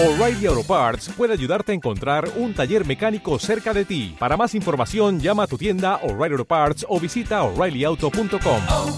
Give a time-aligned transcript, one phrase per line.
[0.00, 4.14] O'Reilly Auto Parts puede ayudarte a encontrar un taller mecánico cerca de ti.
[4.16, 8.62] Para más información, llama a tu tienda O'Reilly Auto Parts o visita oreillyauto.com.
[8.70, 8.96] oh,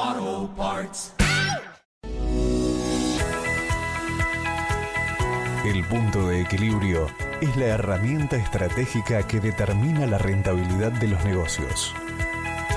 [0.00, 1.14] oh, Parts.
[5.64, 7.08] El punto de equilibrio
[7.40, 11.92] es la herramienta estratégica que determina la rentabilidad de los negocios.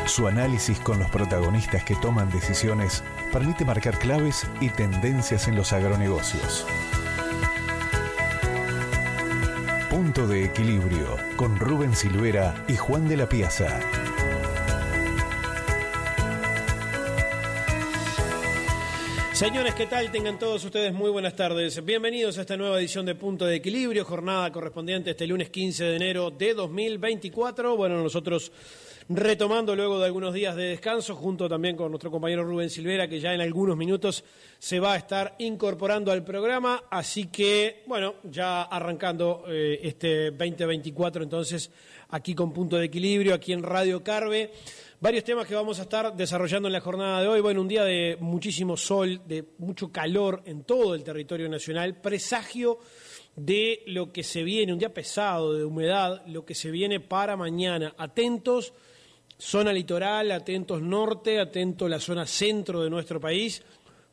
[0.05, 5.71] Su análisis con los protagonistas que toman decisiones permite marcar claves y tendencias en los
[5.71, 6.65] agronegocios.
[9.89, 13.79] Punto de equilibrio con Rubén Silvera y Juan de la Piazza.
[19.33, 20.11] Señores, ¿qué tal?
[20.11, 21.83] Tengan todos ustedes muy buenas tardes.
[21.83, 25.95] Bienvenidos a esta nueva edición de Punto de Equilibrio, jornada correspondiente este lunes 15 de
[25.95, 27.75] enero de 2024.
[27.75, 28.51] Bueno, nosotros
[29.15, 33.19] retomando luego de algunos días de descanso, junto también con nuestro compañero Rubén Silvera, que
[33.19, 34.23] ya en algunos minutos
[34.59, 36.83] se va a estar incorporando al programa.
[36.89, 41.71] Así que, bueno, ya arrancando eh, este 2024, entonces,
[42.09, 44.51] aquí con Punto de Equilibrio, aquí en Radio Carve.
[44.99, 47.41] Varios temas que vamos a estar desarrollando en la jornada de hoy.
[47.41, 52.77] Bueno, un día de muchísimo sol, de mucho calor en todo el territorio nacional, presagio
[53.35, 57.35] de lo que se viene, un día pesado de humedad, lo que se viene para
[57.35, 57.95] mañana.
[57.97, 58.73] Atentos,
[59.41, 63.63] zona litoral, atentos norte, atentos la zona centro de nuestro país,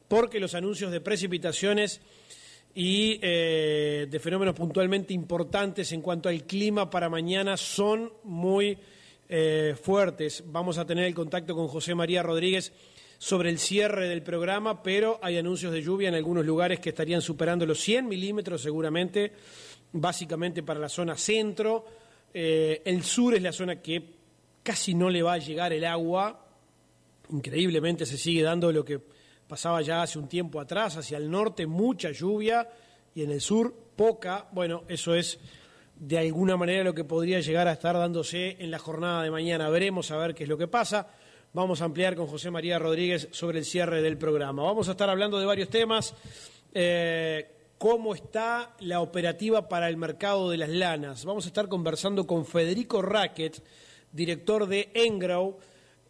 [0.08, 2.00] porque los anuncios de precipitaciones
[2.74, 8.78] y eh, de fenómenos puntualmente importantes en cuanto al clima para mañana son muy
[9.28, 10.44] eh, fuertes.
[10.46, 12.72] Vamos a tener el contacto con José María Rodríguez
[13.18, 17.20] sobre el cierre del programa, pero hay anuncios de lluvia en algunos lugares que estarían
[17.20, 19.32] superando los 100 milímetros seguramente,
[19.92, 21.84] básicamente para la zona centro.
[22.32, 24.17] Eh, el sur es la zona que
[24.69, 26.44] casi no le va a llegar el agua.
[27.30, 29.00] Increíblemente se sigue dando lo que
[29.48, 32.69] pasaba ya hace un tiempo atrás, hacia el norte mucha lluvia
[33.14, 34.46] y en el sur poca.
[34.52, 35.39] Bueno, eso es
[35.96, 39.70] de alguna manera lo que podría llegar a estar dándose en la jornada de mañana.
[39.70, 41.08] Veremos a ver qué es lo que pasa.
[41.55, 44.64] Vamos a ampliar con José María Rodríguez sobre el cierre del programa.
[44.64, 46.14] Vamos a estar hablando de varios temas.
[46.74, 51.24] Eh, ¿Cómo está la operativa para el mercado de las lanas?
[51.24, 53.62] Vamos a estar conversando con Federico Racket,
[54.13, 55.58] director de Engrau.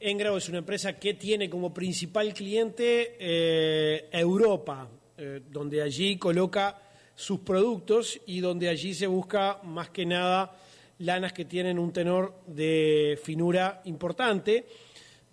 [0.00, 6.80] Engrau es una empresa que tiene como principal cliente eh, Europa, eh, donde allí coloca
[7.14, 10.56] sus productos y donde allí se busca más que nada
[10.98, 14.66] lanas que tienen un tenor de finura importante.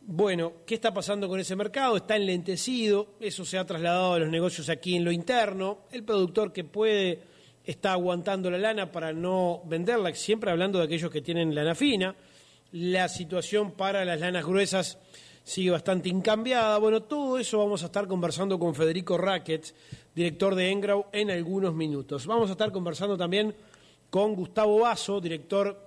[0.01, 1.97] Bueno, ¿qué está pasando con ese mercado?
[1.97, 5.79] Está enlentecido, eso se ha trasladado a los negocios aquí en lo interno.
[5.91, 7.19] El productor que puede
[7.63, 12.15] está aguantando la lana para no venderla, siempre hablando de aquellos que tienen lana fina.
[12.77, 14.97] La situación para las lanas gruesas
[15.45, 16.77] sigue bastante incambiada.
[16.77, 19.73] Bueno, todo eso vamos a estar conversando con Federico Racket,
[20.13, 22.27] director de Engrau, en algunos minutos.
[22.27, 23.55] Vamos a estar conversando también
[24.09, 25.79] con Gustavo Vaso, director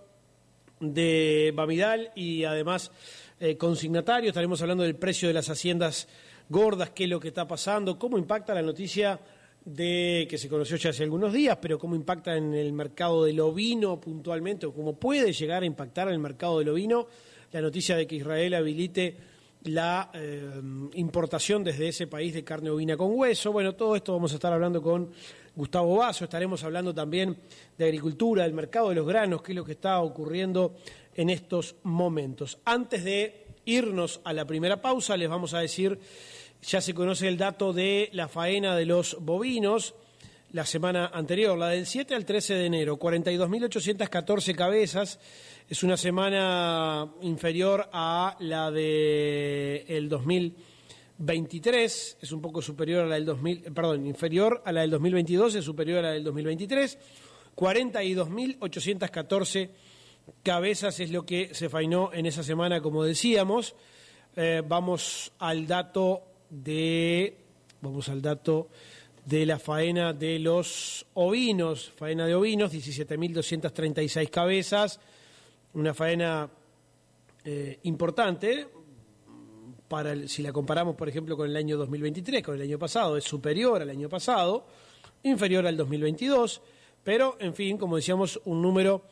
[0.81, 2.91] de Bamidal y además
[3.38, 4.31] eh, consignatario.
[4.31, 6.09] Estaremos hablando del precio de las haciendas
[6.49, 9.20] gordas, qué es lo que está pasando, cómo impacta la noticia
[9.64, 13.41] de que se conoció ya hace algunos días, pero cómo impacta en el mercado del
[13.41, 17.06] ovino puntualmente, o cómo puede llegar a impactar en el mercado del ovino
[17.52, 19.16] la noticia de que Israel habilite
[19.64, 20.60] la eh,
[20.94, 23.52] importación desde ese país de carne ovina con hueso.
[23.52, 25.10] Bueno, todo esto vamos a estar hablando con
[25.54, 27.36] Gustavo Vaso, estaremos hablando también
[27.76, 30.76] de agricultura, del mercado de los granos, qué es lo que está ocurriendo
[31.14, 32.58] en estos momentos.
[32.64, 35.98] Antes de irnos a la primera pausa, les vamos a decir,
[36.62, 39.94] ya se conoce el dato de la faena de los bovinos
[40.52, 45.19] la semana anterior, la del 7 al 13 de enero, 42.814 cabezas,
[45.69, 53.26] es una semana inferior a la el 2023, es un poco superior a la del
[53.26, 56.98] 2000, perdón, inferior a la del 2022, es superior a la del 2023.
[57.54, 59.69] 42.814
[60.42, 63.75] cabezas es lo que se fainó en esa semana, como decíamos.
[64.36, 67.36] Eh, vamos al dato de
[67.81, 68.69] vamos al dato
[69.25, 75.00] de la faena de los ovinos, faena de ovinos, 17.236 cabezas,
[75.75, 76.49] una faena
[77.44, 78.67] eh, importante,
[79.88, 83.17] para el- si la comparamos, por ejemplo, con el año 2023, con el año pasado,
[83.17, 84.67] es superior al año pasado,
[85.23, 86.61] inferior al 2022,
[87.05, 89.02] pero, en fin, como decíamos, un número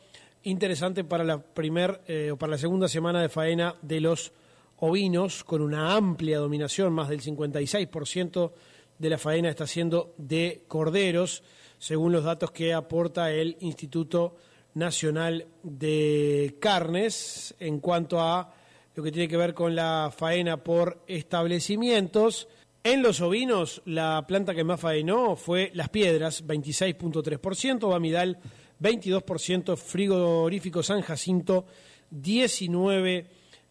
[0.43, 4.31] interesante para la primer eh, o para la segunda semana de faena de los
[4.77, 8.51] ovinos, con una amplia dominación, más del 56%
[8.97, 11.43] de la faena está siendo de corderos,
[11.77, 14.35] según los datos que aporta el Instituto
[14.73, 18.53] Nacional de Carnes en cuanto a
[18.95, 22.47] lo que tiene que ver con la faena por establecimientos.
[22.83, 28.39] En los ovinos, la planta que más faenó fue Las Piedras, 26.3%, Bamidal,
[28.79, 31.65] 22%, Frigorífico San Jacinto,
[32.11, 33.25] 19%.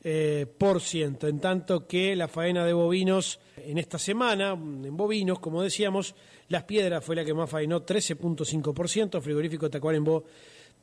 [0.08, 5.41] Eh, por ciento, en tanto que la faena de bovinos en esta semana, en bovinos,
[5.41, 6.14] como decíamos,
[6.47, 10.23] Las Piedras fue la que más faenó, 13.5%, Frigorífico Tacuarembó,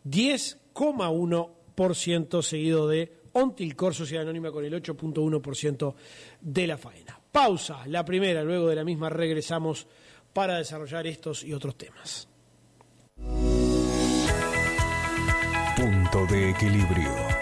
[0.03, 5.95] 10,1%, seguido de Ontilcor, Sociedad Anónima, con el 8.1%
[6.41, 7.17] de la faena.
[7.31, 9.87] Pausa, la primera, luego de la misma regresamos
[10.33, 12.27] para desarrollar estos y otros temas.
[15.77, 17.32] Punto de equilibrio.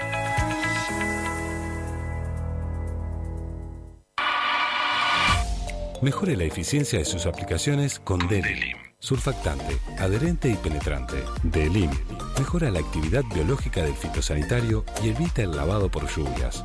[6.01, 8.75] Mejore la eficiencia de sus aplicaciones con Delim.
[8.97, 11.23] Surfactante, adherente y penetrante.
[11.43, 11.91] Delim.
[12.39, 16.63] Mejora la actividad biológica del fitosanitario y evita el lavado por lluvias.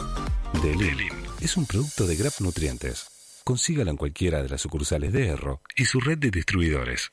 [0.63, 0.97] Delim.
[1.43, 3.09] Es un producto de Grap Nutrientes.
[3.45, 7.13] Consígalo en cualquiera de las sucursales de Erro y su red de distribuidores.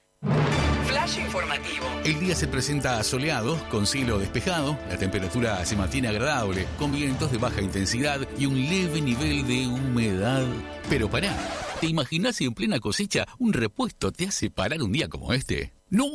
[0.87, 1.85] Flash informativo.
[2.05, 7.33] El día se presenta soleado, con cielo despejado, la temperatura se mantiene agradable, con vientos
[7.33, 10.45] de baja intensidad y un leve nivel de humedad.
[10.89, 11.35] Pero pará,
[11.83, 15.73] ¿te imaginas si en plena cosecha un repuesto te hace parar un día como este?
[15.89, 16.07] ¡No!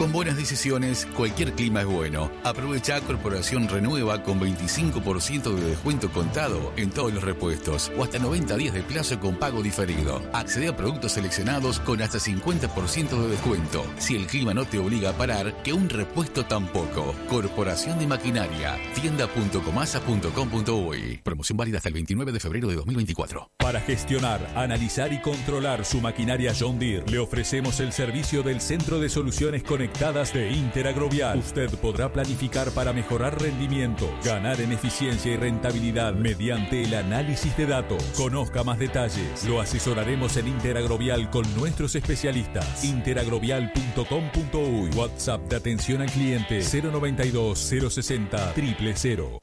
[0.00, 2.32] Con buenas decisiones, cualquier clima es bueno.
[2.42, 8.56] Aprovecha Corporación Renueva con 25% de descuento contado en todos los repuestos o hasta 90
[8.56, 10.22] días de plazo con pago diferido.
[10.32, 13.84] Accede a productos seleccionados con hasta 50% de descuento.
[13.98, 17.14] Si el clima no te obliga a parar, que un repuesto tampoco.
[17.28, 18.78] Corporación de Maquinaria.
[18.94, 21.20] Tienda.comasa.com.uy.
[21.22, 23.50] Promoción válida hasta el 29 de febrero de 2024.
[23.58, 28.98] Para gestionar, analizar y controlar su maquinaria John Deere, le ofrecemos el servicio del Centro
[28.98, 29.89] de Soluciones Conectadas
[30.32, 31.38] de Interagrovial.
[31.38, 37.66] Usted podrá planificar para mejorar rendimiento, ganar en eficiencia y rentabilidad mediante el análisis de
[37.66, 38.02] datos.
[38.16, 39.44] Conozca más detalles.
[39.46, 42.84] Lo asesoraremos en Interagrovial con nuestros especialistas.
[42.84, 49.38] Interagrovial.com.uy WhatsApp de atención al cliente 092 060 000.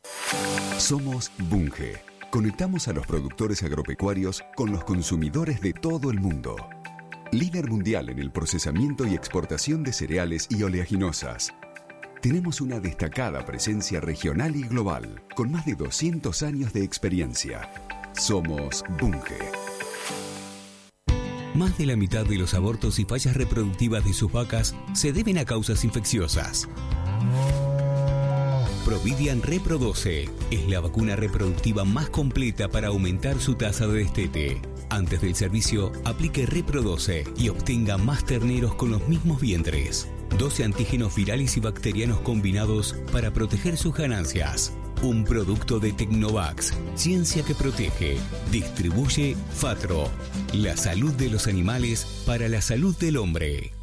[0.78, 1.96] Somos Bunge.
[2.30, 6.56] Conectamos a los productores agropecuarios con los consumidores de todo el mundo.
[7.32, 11.54] Líder mundial en el procesamiento y exportación de cereales y oleaginosas.
[12.22, 17.70] Tenemos una destacada presencia regional y global, con más de 200 años de experiencia.
[18.14, 19.38] Somos Bunge.
[21.54, 25.38] Más de la mitad de los abortos y fallas reproductivas de sus vacas se deben
[25.38, 26.70] a causas infecciosas.
[28.86, 34.62] Providian Reproduce es la vacuna reproductiva más completa para aumentar su tasa de destete.
[34.89, 40.10] Antes del servicio, aplique Reproduce y obtenga más terneros con los mismos vientres.
[40.38, 44.74] 12 antígenos virales y bacterianos combinados para proteger sus ganancias.
[45.01, 48.18] Un producto de Tecnovax, ciencia que protege.
[48.51, 50.10] Distribuye Fatro.
[50.54, 53.77] La salud de los animales para la salud del hombre.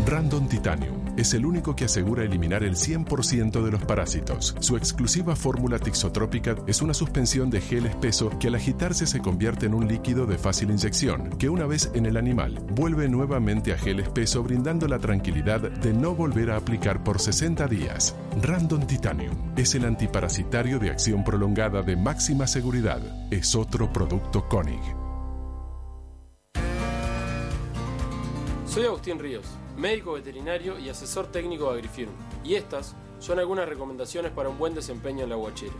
[0.06, 4.56] Random Titanium es el único que asegura eliminar el 100% de los parásitos.
[4.60, 9.66] Su exclusiva fórmula tixotrópica es una suspensión de gel espeso que al agitarse se convierte
[9.66, 13.78] en un líquido de fácil inyección, que una vez en el animal vuelve nuevamente a
[13.78, 18.16] gel espeso brindando la tranquilidad de no volver a aplicar por 60 días.
[18.42, 23.00] Random Titanium es el antiparasitario de acción prolongada de máxima seguridad.
[23.30, 24.82] Es otro producto Koenig.
[28.66, 29.44] Soy Agustín Ríos,
[29.76, 32.12] médico veterinario y asesor técnico de Agrifirm,
[32.44, 35.72] y estas son algunas recomendaciones para un buen desempeño en la guachera.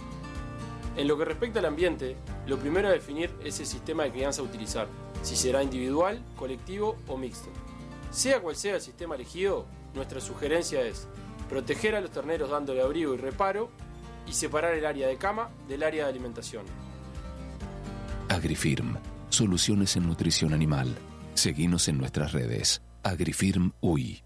[0.97, 4.43] En lo que respecta al ambiente, lo primero a definir es el sistema de crianza
[4.43, 4.89] a utilizar,
[5.23, 7.49] si será individual, colectivo o mixto.
[8.11, 11.09] Sea cual sea el sistema elegido, nuestra sugerencia es
[11.49, 13.71] proteger a los terneros dándole abrigo y reparo
[14.27, 16.65] y separar el área de cama del área de alimentación.
[18.29, 18.99] Agrifirm,
[19.31, 20.95] soluciones en nutrición animal.
[21.35, 22.83] Seguinos en nuestras redes.
[23.03, 24.23] Agrifirm UI.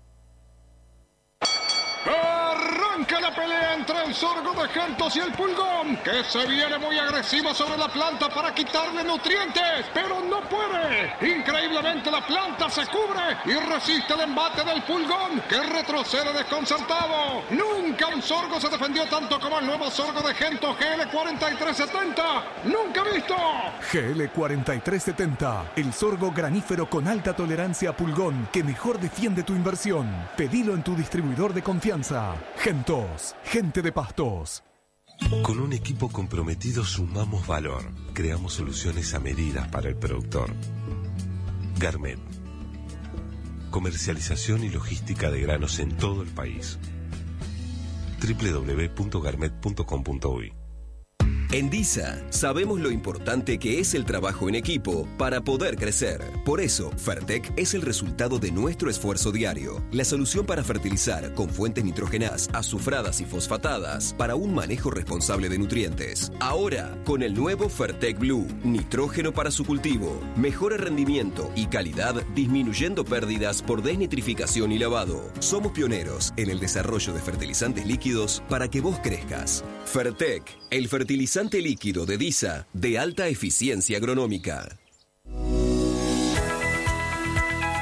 [3.76, 7.88] Entre el sorgo de Gentos y el pulgón, que se viene muy agresivo sobre la
[7.88, 11.37] planta para quitarle nutrientes, pero no puede.
[11.37, 17.42] Increíblemente la planta se cubre y resiste el embate del pulgón, que retrocede desconcertado.
[17.50, 22.42] Nunca un sorgo se defendió tanto como el nuevo sorgo de Gento GL4370.
[22.64, 23.37] Nunca visto.
[23.92, 30.09] GL4370, el sorgo granífero con alta tolerancia a pulgón que mejor defiende tu inversión.
[30.37, 32.35] Pedilo en tu distribuidor de confianza.
[32.56, 33.35] Gentos,
[33.75, 34.62] de pastos.
[35.42, 40.52] Con un equipo comprometido sumamos valor, creamos soluciones a medidas para el productor.
[41.78, 42.18] Garmet.
[43.70, 46.78] Comercialización y logística de granos en todo el país.
[48.20, 50.56] www.garmet.com.uy
[51.53, 56.21] En DISA sabemos lo importante que es el trabajo en equipo para poder crecer.
[56.45, 59.81] Por eso, Fertec es el resultado de nuestro esfuerzo diario.
[59.93, 65.59] La solución para fertilizar con fuentes nitrógenas, azufradas y fosfatadas para un manejo responsable de
[65.59, 66.33] nutrientes.
[66.41, 73.05] Ahora, con el nuevo Fertec Blue, nitrógeno para su cultivo, mejora rendimiento y calidad disminuyendo
[73.05, 75.31] pérdidas por desnitrificación y lavado.
[75.38, 79.65] Somos pioneros en el desarrollo de fertilizantes líquidos para que vos crezcas.
[79.85, 84.78] Fertec, el fertilizante líquido de DISA de alta eficiencia agronómica.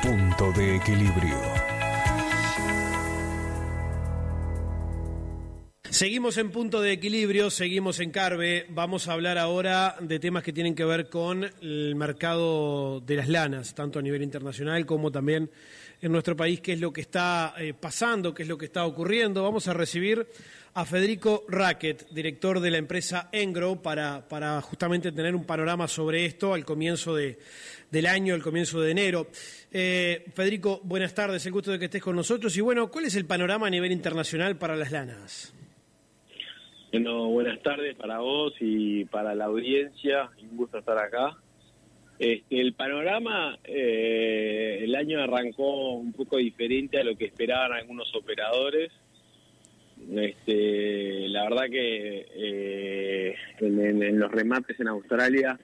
[0.02, 1.38] Punto de equilibrio.
[5.88, 8.66] Seguimos en punto de equilibrio, seguimos en Carve.
[8.70, 13.28] Vamos a hablar ahora de temas que tienen que ver con el mercado de las
[13.28, 15.52] lanas, tanto a nivel internacional como también
[16.06, 18.84] en nuestro país, qué es lo que está eh, pasando, qué es lo que está
[18.84, 19.42] ocurriendo.
[19.42, 20.26] Vamos a recibir
[20.75, 26.26] a Federico Racket, director de la empresa Engro, para, para justamente tener un panorama sobre
[26.26, 27.38] esto al comienzo de,
[27.90, 29.28] del año, al comienzo de enero.
[29.73, 32.54] Eh, Federico, buenas tardes, el gusto de que estés con nosotros.
[32.56, 35.54] Y bueno, ¿cuál es el panorama a nivel internacional para las lanas?
[36.92, 41.37] Bueno, buenas tardes para vos y para la audiencia, un gusto estar acá.
[42.18, 48.14] Este, el panorama, eh, el año arrancó un poco diferente a lo que esperaban algunos
[48.14, 48.92] operadores.
[50.12, 55.59] Este, la verdad que eh, en, los remates en Australia,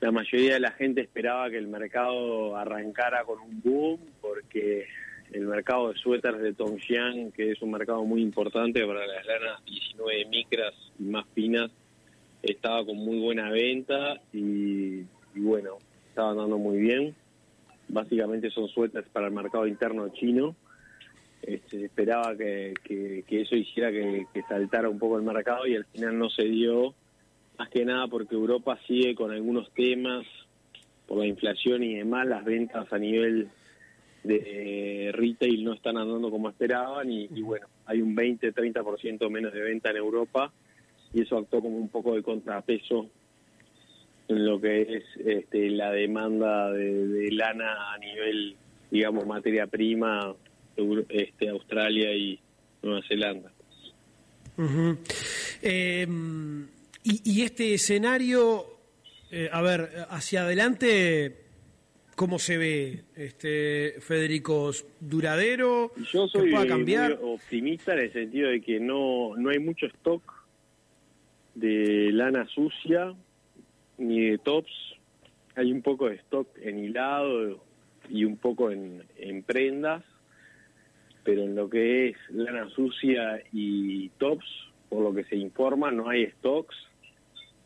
[0.00, 4.86] la mayoría de la gente esperaba que el mercado arrancara con un boom, porque
[5.32, 9.64] el mercado de suéteres de Tongxiang, que es un mercado muy importante para las lanas
[9.66, 11.70] 19 micras y más finas,
[12.42, 15.02] estaba con muy buena venta y,
[15.34, 17.14] y bueno, estaba dando muy bien.
[17.88, 20.54] Básicamente son suéteres para el mercado interno chino.
[21.42, 25.84] Este, se esperaba que, que, eso hiciera que, saltara un poco el mercado y al
[25.84, 26.94] final no se dio,
[27.58, 30.24] más que nada porque Europa sigue con algunos temas
[31.06, 33.50] por la inflación y demás, las ventas a nivel
[34.22, 39.60] de retail no están andando como esperaban y, y bueno, hay un 20-30% menos de
[39.60, 40.50] venta en Europa
[41.12, 43.10] y eso actuó como un poco de contrapeso
[44.28, 48.56] lo que es este, la demanda de, de lana a nivel,
[48.90, 50.34] digamos, materia prima,
[51.08, 52.38] este, Australia y
[52.82, 53.52] Nueva Zelanda.
[55.62, 56.06] Eh,
[57.02, 58.64] y, y este escenario,
[59.30, 61.36] eh, a ver, hacia adelante,
[62.14, 64.70] ¿cómo se ve, este Federico?
[65.00, 65.92] ¿Duradero?
[66.12, 67.18] Yo ¿Que soy pueda muy cambiar?
[67.22, 70.22] optimista en el sentido de que no, no hay mucho stock
[71.54, 73.14] de lana sucia
[73.98, 74.72] ni de tops.
[75.56, 77.60] Hay un poco de stock en hilado
[78.08, 80.04] y un poco en, en prendas,
[81.22, 84.46] pero en lo que es lana sucia y tops,
[84.88, 86.76] por lo que se informa, no hay stocks.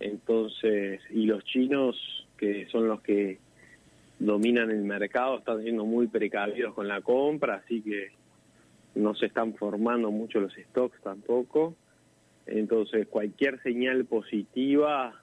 [0.00, 1.96] Entonces, y los chinos,
[2.36, 3.38] que son los que
[4.18, 8.10] dominan el mercado, están siendo muy precavidos con la compra, así que
[8.94, 11.74] no se están formando mucho los stocks tampoco.
[12.46, 15.20] Entonces, cualquier señal positiva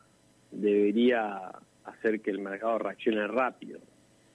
[0.52, 1.52] debería
[1.86, 3.80] hacer que el mercado reaccione rápido.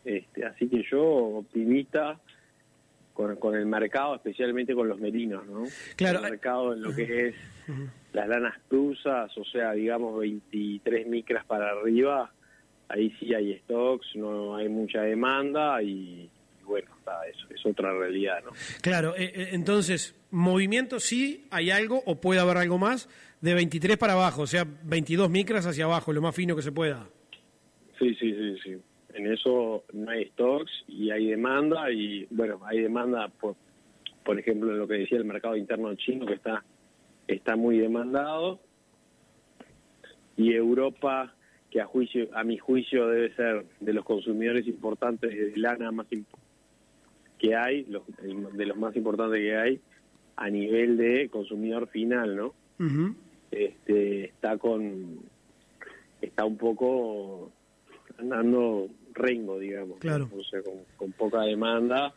[0.05, 2.19] Este, así que yo optimista
[3.13, 5.65] con, con el mercado, especialmente con los merinos, ¿no?
[5.97, 6.25] Claro.
[6.25, 7.35] El mercado en lo que es
[8.13, 12.33] las lanas cruzas, o sea, digamos 23 micras para arriba,
[12.89, 16.29] ahí sí hay stocks, no hay mucha demanda y,
[16.61, 18.51] y bueno, está, es, es otra realidad, ¿no?
[18.83, 23.09] Claro, eh, eh, entonces, movimiento sí, hay algo, o puede haber algo más,
[23.41, 26.73] de 23 para abajo, o sea, 22 micras hacia abajo, lo más fino que se
[26.73, 27.09] pueda.
[27.99, 28.77] Sí, sí, sí, sí.
[29.15, 33.57] En eso no hay stocks y hay demanda y bueno, hay demanda por,
[34.25, 36.65] por ejemplo, en lo que decía el mercado interno chino que está
[37.27, 38.61] está muy demandado
[40.37, 41.35] y Europa
[41.71, 46.07] que a juicio a mi juicio debe ser de los consumidores importantes de lana más
[47.39, 48.03] que hay, los,
[48.53, 49.81] de los más importantes que hay,
[50.37, 52.55] a nivel de consumidor final, ¿no?
[53.51, 55.19] Este está con
[56.21, 57.51] está un poco
[58.19, 60.29] andando rengo, digamos, Claro.
[60.37, 62.15] o sea, con, con poca demanda,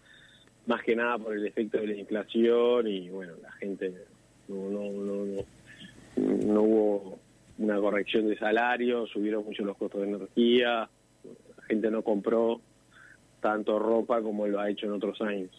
[0.67, 3.93] más que nada por el efecto de la inflación y bueno, la gente
[4.47, 5.43] no no no no,
[6.17, 7.19] no hubo
[7.57, 10.89] una corrección de salarios, subieron mucho los costos de energía,
[11.57, 12.61] la gente no compró
[13.41, 15.49] tanto ropa como lo ha hecho en otros años.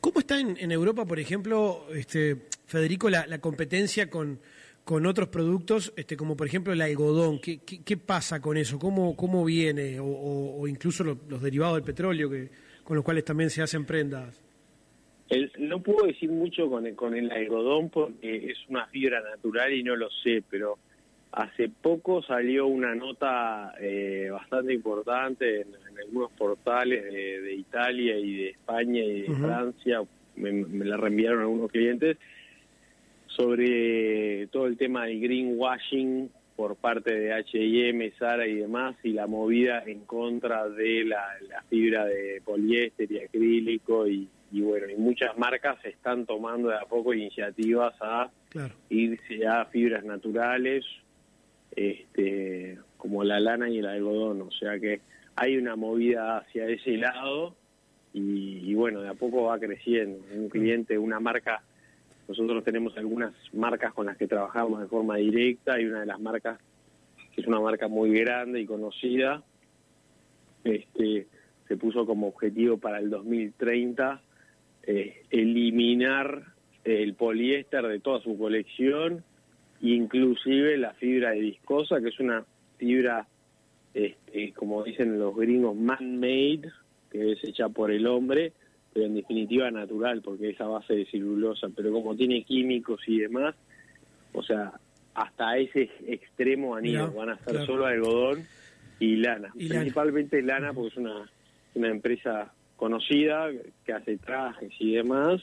[0.00, 4.38] ¿Cómo está en, en Europa, por ejemplo, este, Federico, la, la competencia con,
[4.90, 7.38] con otros productos, este, como por ejemplo el algodón?
[7.40, 8.76] ¿Qué, qué, qué pasa con eso?
[8.76, 10.00] ¿Cómo, cómo viene?
[10.00, 12.48] O, o- o incluso lo- los derivados del petróleo, que,
[12.82, 14.42] con los cuales también se hacen prendas.
[15.28, 19.72] El- no puedo decir mucho con el, con el algodón porque es una fibra natural
[19.72, 20.76] y no lo sé, pero
[21.30, 28.18] hace poco salió una nota eh, bastante importante en, en algunos portales de, de Italia
[28.18, 29.34] y de España y de.
[29.36, 30.02] Francia,
[30.34, 32.16] me, me la reenviaron algunos clientes,
[33.36, 39.26] sobre todo el tema del greenwashing por parte de H&M, Zara y demás, y la
[39.26, 44.96] movida en contra de la, la fibra de poliéster y acrílico, y, y bueno, y
[44.96, 48.74] muchas marcas están tomando de a poco iniciativas a Claro.
[48.90, 50.84] irse a fibras naturales,
[51.76, 55.00] este, como la lana y el algodón, o sea que
[55.36, 57.54] hay una movida hacia ese lado
[58.12, 60.18] y, y bueno, de a poco va creciendo.
[60.34, 61.62] Un cliente, una marca,
[62.30, 66.20] nosotros tenemos algunas marcas con las que trabajamos de forma directa y una de las
[66.20, 66.60] marcas,
[67.34, 69.42] que es una marca muy grande y conocida,
[70.62, 71.26] este,
[71.66, 74.22] se puso como objetivo para el 2030
[74.84, 76.44] eh, eliminar
[76.84, 79.24] el poliéster de toda su colección,
[79.80, 82.44] inclusive la fibra de viscosa, que es una
[82.78, 83.26] fibra,
[83.92, 86.70] este, como dicen los gringos, man-made,
[87.10, 88.52] que es hecha por el hombre,
[88.92, 93.18] pero en definitiva natural, porque es a base de celulosa, pero como tiene químicos y
[93.20, 93.54] demás,
[94.32, 94.72] o sea,
[95.14, 97.66] hasta ese extremo han ido, van a claro.
[97.66, 98.44] solo algodón
[98.98, 99.80] y lana, Y lana.
[99.80, 101.30] principalmente lana, porque es una,
[101.74, 103.48] una empresa conocida
[103.84, 105.42] que hace trajes y demás,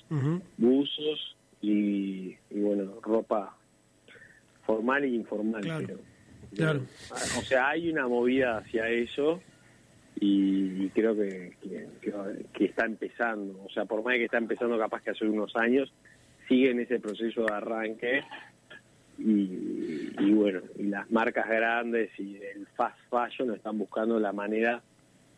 [0.57, 3.55] buzos y, y, bueno, ropa
[4.65, 5.62] formal e informal.
[5.62, 5.86] Claro.
[5.88, 5.99] pero-
[6.55, 6.81] Claro.
[7.12, 9.41] o sea, hay una movida hacia eso
[10.19, 11.53] y, creo que,
[12.53, 13.63] que, está empezando.
[13.63, 15.91] O sea, por más que está empezando capaz que hace unos años,
[16.47, 18.21] sigue en ese proceso de arranque
[19.19, 24.82] y, y bueno, y las marcas grandes y el fast fashion están buscando la manera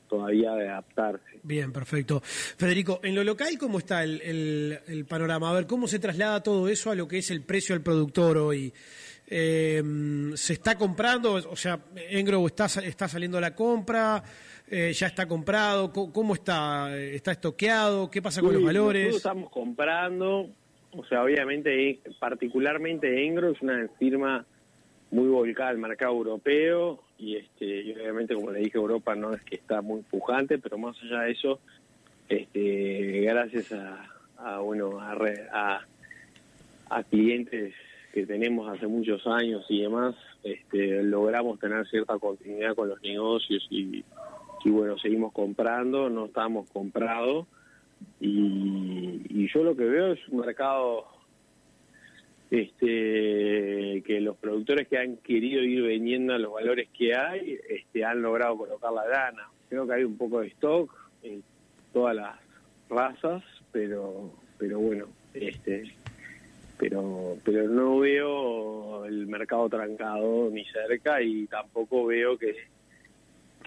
[0.09, 1.39] todavía de adaptarse.
[1.43, 2.19] Bien, perfecto.
[2.23, 5.49] Federico, en lo local, ¿cómo está el, el- el panorama?
[5.51, 8.37] A ver, ¿cómo se traslada todo eso a lo que es el precio al productor
[8.39, 8.73] hoy?
[9.27, 9.83] Eh,
[10.33, 11.33] ¿Se está comprando?
[11.33, 14.23] O sea, Engro está, está saliendo a la compra,
[14.71, 16.95] Eh, ya está comprado, ¿Cómo, cómo está?
[16.97, 18.09] ¿Está estoqueado?
[18.11, 19.05] ¿Qué pasa con los valores?
[19.07, 20.49] Nosotros estamos comprando,
[20.91, 24.45] o sea, obviamente, eh, particularmente Engro es una firma
[25.11, 29.41] muy volcada al mercado europeo y, este, y obviamente, como le dije, Europa no es
[29.41, 31.59] que está muy pujante, pero más allá de eso,
[32.29, 34.05] este, gracias a,
[34.37, 35.81] a, bueno, a, re- a,
[36.91, 37.73] a clientes
[38.13, 43.65] que tenemos hace muchos años y demás, este, logramos tener cierta continuidad con los negocios
[43.71, 44.03] y,
[44.63, 47.47] y bueno, seguimos comprando, no estamos comprados.
[48.19, 51.05] Y, y yo lo que veo es un mercado
[52.51, 58.03] este que los productores que han querido ir vendiendo a los valores que hay este
[58.03, 60.91] han logrado colocar la lana creo que hay un poco de stock
[61.21, 61.43] en
[61.93, 62.39] todas las
[62.89, 65.93] razas pero pero bueno este
[66.79, 72.55] pero pero no veo el mercado trancado ni cerca y tampoco veo que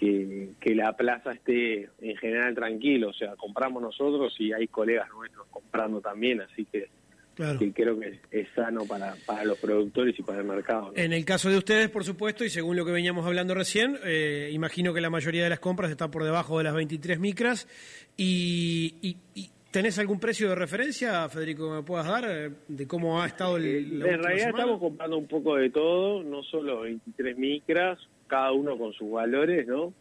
[0.02, 5.08] que, que la plaza esté en general tranquilo, o sea, compramos nosotros y hay colegas
[5.14, 6.88] nuestros comprando también, así que,
[7.34, 7.58] Claro.
[7.60, 10.92] que creo que es sano para, para los productores y para el mercado.
[10.94, 11.02] ¿no?
[11.02, 14.50] En el caso de ustedes, por supuesto, y según lo que veníamos hablando recién, eh,
[14.52, 17.68] imagino que la mayoría de las compras están por debajo de las 23 micras.
[18.16, 22.86] ¿Y, y- y tenés algún precio de referencia, Federico, que me puedas dar eh, de
[22.86, 24.58] cómo ha estado el, la En realidad semana?
[24.64, 27.98] estamos comprando un poco de todo, no solo 23 micras,
[28.33, 29.92] cada uno con sus valores, ¿no?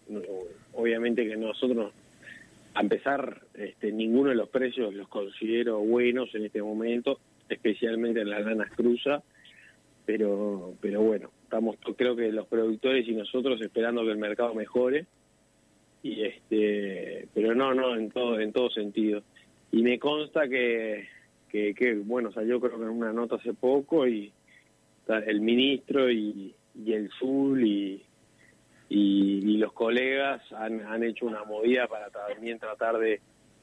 [0.72, 1.92] Obviamente que nosotros,
[2.74, 8.30] a empezar, este, ninguno de los precios los considero buenos en este momento, especialmente en
[8.30, 9.22] las lanas cruza,
[10.06, 15.08] pero, pero bueno, estamos, creo que los productores y nosotros esperando que el mercado mejore,
[16.02, 19.24] y este, pero no, no, en todo, en todo sentido.
[19.74, 21.10] Y me consta que,
[21.50, 24.32] que, que, bueno, salió creo que en una nota hace poco y
[25.28, 28.02] el ministro y, y el SUL y,
[28.94, 33.22] y, y los colegas han, han hecho una movida para también tratar de,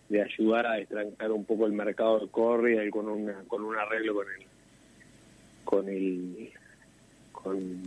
[0.09, 4.15] de ayudar a destrancar un poco el mercado de corrida con una con un arreglo
[4.15, 4.47] con el
[5.65, 6.51] con el
[7.31, 7.83] con,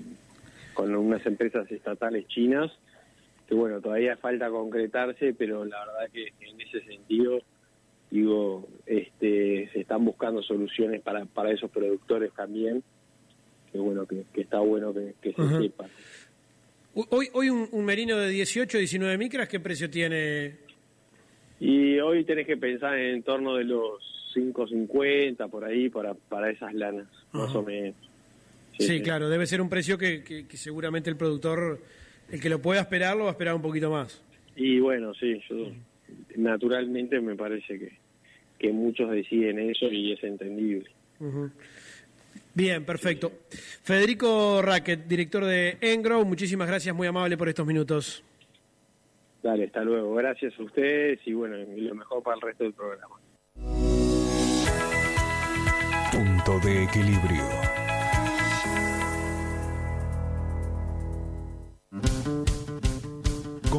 [0.75, 2.71] con unas empresas estatales chinas
[3.47, 7.39] que bueno todavía falta concretarse pero la verdad que en ese sentido
[8.11, 12.83] digo este se están buscando soluciones para para esos productores también
[13.71, 15.87] que bueno que, que está bueno que, que se sepa
[16.93, 20.55] Hoy, hoy un, un merino de 18, 19 micras, ¿qué precio tiene?
[21.59, 24.01] Y hoy tenés que pensar en torno de los
[24.35, 27.95] 5.50 por ahí para, para esas lanas, más o menos.
[28.77, 31.79] Sí, claro, debe ser un precio que, que- que seguramente el productor,
[32.29, 34.21] el que lo pueda esperar, lo va a esperar un poquito más.
[34.55, 35.71] Y bueno, sí, yo
[36.35, 37.91] naturalmente me parece que,
[38.59, 40.89] que muchos deciden eso y es entendible.
[41.19, 41.51] Ujú.
[42.53, 43.31] Bien, perfecto.
[43.83, 48.23] Federico Racket, director de Engrow, muchísimas gracias, muy amable por estos minutos.
[49.41, 50.13] Dale, hasta luego.
[50.15, 53.15] Gracias a ustedes y bueno, y lo mejor para el resto del programa.
[56.11, 57.60] Punto de equilibrio.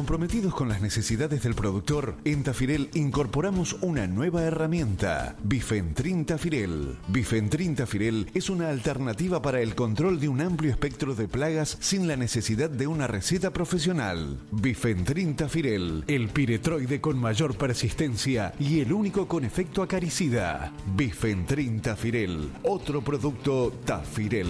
[0.03, 6.97] Comprometidos con las necesidades del productor, en Tafirel incorporamos una nueva herramienta, Bifentrin Tafirel.
[7.07, 12.05] Bifentrin Tafirel es una alternativa para el control de un amplio espectro de plagas sin
[12.05, 14.41] la necesidad de una receta profesional.
[14.51, 20.73] Bifentrin Tafirel, el piretroide con mayor persistencia y el único con efecto acaricida.
[20.97, 24.49] Bifentrin Tafirel, otro producto Tafirel.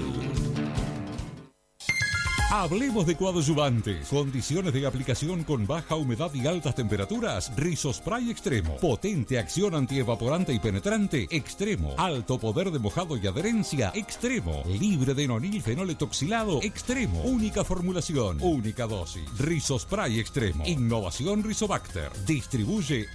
[2.52, 4.08] Hablemos de coadyuvantes.
[4.10, 7.52] Condiciones de aplicación con baja humedad y altas temperaturas.
[7.56, 8.78] Rizospray Extremo.
[8.78, 11.28] Potente acción antievaporante y penetrante.
[11.32, 11.96] Extremo.
[11.98, 13.92] Alto poder de mojado y adherencia.
[13.96, 14.64] Extremo.
[14.68, 16.62] Libre de nonilfenol etoxilado.
[16.62, 17.24] Extremo.
[17.24, 18.38] Única formulación.
[18.42, 19.26] Única dosis.
[19.38, 20.64] Rizospray Extremo.
[20.66, 22.12] Innovación Rizobacter.
[22.26, 23.08] Distribuye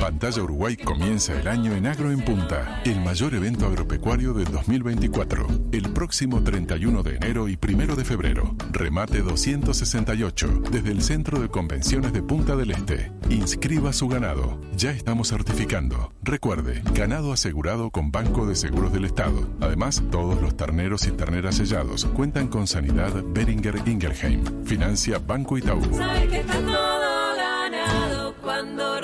[0.00, 5.46] Pantalla Uruguay comienza el año en Agro en Punta, el mayor evento agropecuario del 2024.
[5.70, 8.54] El próximo 31 de enero y 1 de febrero.
[8.72, 13.12] Remate 268 desde el Centro de Convenciones de Punta del Este.
[13.28, 14.60] Inscriba su ganado.
[14.74, 16.12] Ya estamos certificando.
[16.22, 19.46] Recuerde, ganado asegurado con Banco de Seguros del Estado.
[19.60, 24.64] Además, todos los terneros y terneras sellados cuentan con Sanidad Beringer Ingelheim.
[24.64, 25.82] Financia Banco Itaú.
[26.30, 28.97] Que está todo ganado cuando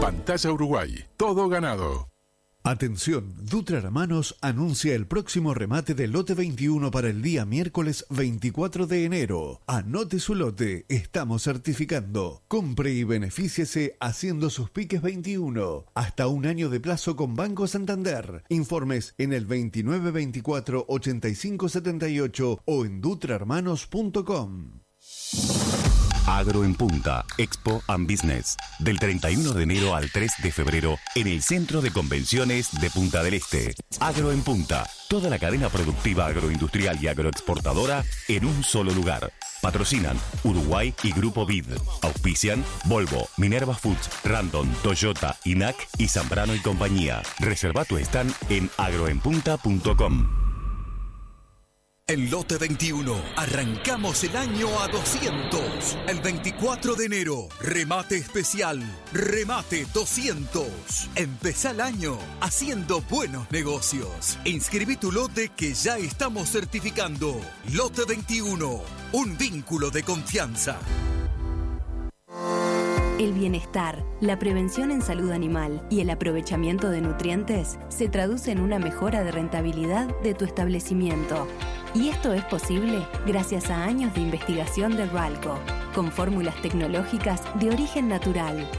[0.00, 1.04] pantalla Uruguay.
[1.16, 2.08] Todo ganado.
[2.64, 8.86] Atención, Dutra Hermanos anuncia el próximo remate del lote 21 para el día miércoles 24
[8.86, 9.60] de enero.
[9.66, 12.42] Anote su lote, estamos certificando.
[12.48, 15.86] Compre y benefíciese haciendo sus piques 21.
[15.94, 18.44] Hasta un año de plazo con Banco Santander.
[18.48, 24.80] Informes en el 2924 8578 o en dutrahermanos.com.
[26.28, 28.56] Agro en Punta, Expo and Business.
[28.78, 33.22] Del 31 de enero al 3 de febrero en el Centro de Convenciones de Punta
[33.22, 33.74] del Este.
[33.98, 39.32] Agro en Punta, toda la cadena productiva agroindustrial y agroexportadora en un solo lugar.
[39.62, 41.64] Patrocinan Uruguay y Grupo Vid.
[42.02, 47.22] Auspician Volvo, Minerva Foods, Randon, Toyota, INAC y Zambrano y compañía.
[47.40, 50.47] Reserva tu stand en agroenpunta.com.
[52.10, 55.98] En Lote 21, arrancamos el año a 200.
[56.06, 60.66] El 24 de enero, remate especial, remate 200.
[61.16, 64.38] Empezá el año haciendo buenos negocios.
[64.46, 67.38] Inscribí tu lote que ya estamos certificando.
[67.74, 68.80] Lote 21,
[69.12, 70.78] un vínculo de confianza.
[73.18, 78.60] El bienestar, la prevención en salud animal y el aprovechamiento de nutrientes se traduce en
[78.60, 81.48] una mejora de rentabilidad de tu establecimiento.
[81.94, 85.58] Y esto es posible gracias a años de investigación de Ralco,
[85.96, 88.70] con fórmulas tecnológicas de origen natural.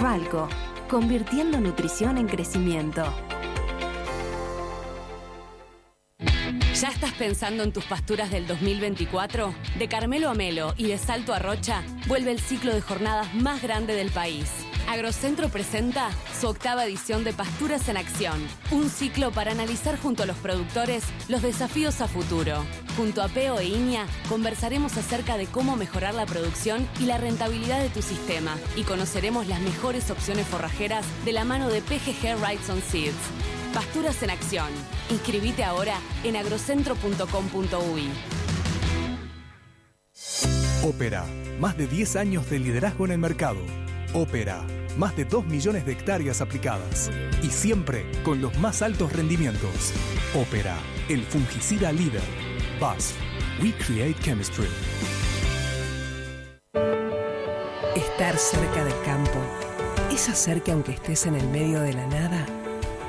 [0.00, 0.48] Ralco,
[0.90, 3.04] convirtiendo nutrición en crecimiento.
[6.80, 9.54] ¿Ya estás pensando en tus pasturas del 2024?
[9.78, 13.62] De Carmelo a Melo y de Salto a Rocha, vuelve el ciclo de jornadas más
[13.62, 14.50] grande del país.
[14.88, 18.38] Agrocentro presenta su octava edición de Pasturas en Acción,
[18.70, 22.64] un ciclo para analizar junto a los productores los desafíos a futuro.
[22.96, 27.80] Junto a Peo e Iña conversaremos acerca de cómo mejorar la producción y la rentabilidad
[27.80, 32.68] de tu sistema y conoceremos las mejores opciones forrajeras de la mano de PGG Rights
[32.68, 33.16] on Seeds.
[33.72, 34.68] Pasturas en Acción.
[35.10, 38.08] Inscribite ahora en agrocentro.com.uy.
[40.84, 41.24] Ópera,
[41.58, 43.83] más de 10 años de liderazgo en el mercado.
[44.16, 44.64] Ópera,
[44.96, 47.10] más de 2 millones de hectáreas aplicadas
[47.42, 49.92] y siempre con los más altos rendimientos.
[50.36, 50.76] Ópera,
[51.08, 52.22] el fungicida líder.
[52.80, 53.12] BASF,
[53.60, 54.68] We Create Chemistry.
[57.96, 59.40] Estar cerca del campo
[60.12, 62.46] es hacer que aunque estés en el medio de la nada,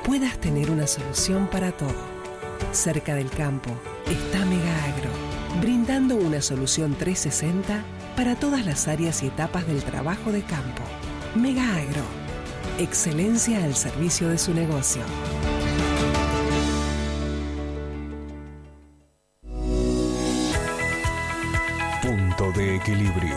[0.04, 1.94] puedas tener una solución para todo.
[2.72, 3.70] Cerca del campo
[4.10, 5.10] está Mega Agro,
[5.60, 7.84] brindando una solución 360
[8.16, 10.82] para todas las áreas y etapas del trabajo de campo.
[11.36, 12.02] Mega Agro,
[12.78, 15.02] excelencia al servicio de su negocio.
[22.00, 23.36] Punto de equilibrio.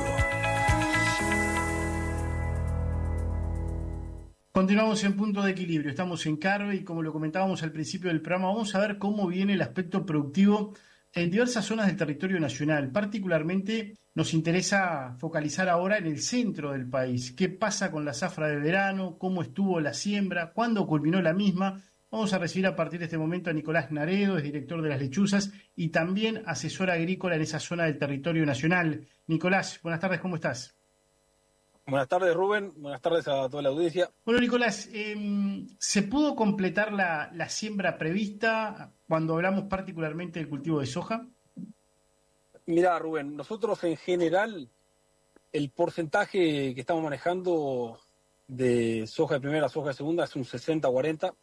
[4.54, 5.90] Continuamos en punto de equilibrio.
[5.90, 9.28] Estamos en Carve y como lo comentábamos al principio del programa, vamos a ver cómo
[9.28, 10.74] viene el aspecto productivo
[11.14, 12.92] en diversas zonas del territorio nacional.
[12.92, 17.32] Particularmente nos interesa focalizar ahora en el centro del país.
[17.32, 19.18] ¿Qué pasa con la zafra de verano?
[19.18, 20.52] ¿Cómo estuvo la siembra?
[20.52, 21.82] ¿Cuándo culminó la misma?
[22.12, 25.00] Vamos a recibir a partir de este momento a Nicolás Naredo, es director de las
[25.00, 29.08] lechuzas y también asesor agrícola en esa zona del territorio nacional.
[29.28, 30.76] Nicolás, buenas tardes, ¿cómo estás?
[31.86, 32.72] Buenas tardes, Rubén.
[32.78, 34.10] Buenas tardes a toda la audiencia.
[34.26, 40.80] Bueno, Nicolás, eh, ¿se pudo completar la, la, siembra prevista cuando hablamos particularmente del cultivo
[40.80, 41.28] de soja?
[42.68, 44.70] Mira, Rubén, nosotros en general,
[45.52, 48.00] el porcentaje que estamos manejando
[48.48, 51.34] de soja de primera soja de segunda es un 60-40.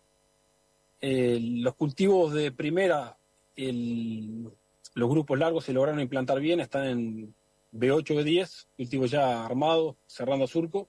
[1.01, 3.17] Eh, los cultivos de primera,
[3.57, 7.35] los grupos largos se lograron implantar bien, están en
[7.73, 10.89] B8, B10, cultivo ya armado, cerrando surco.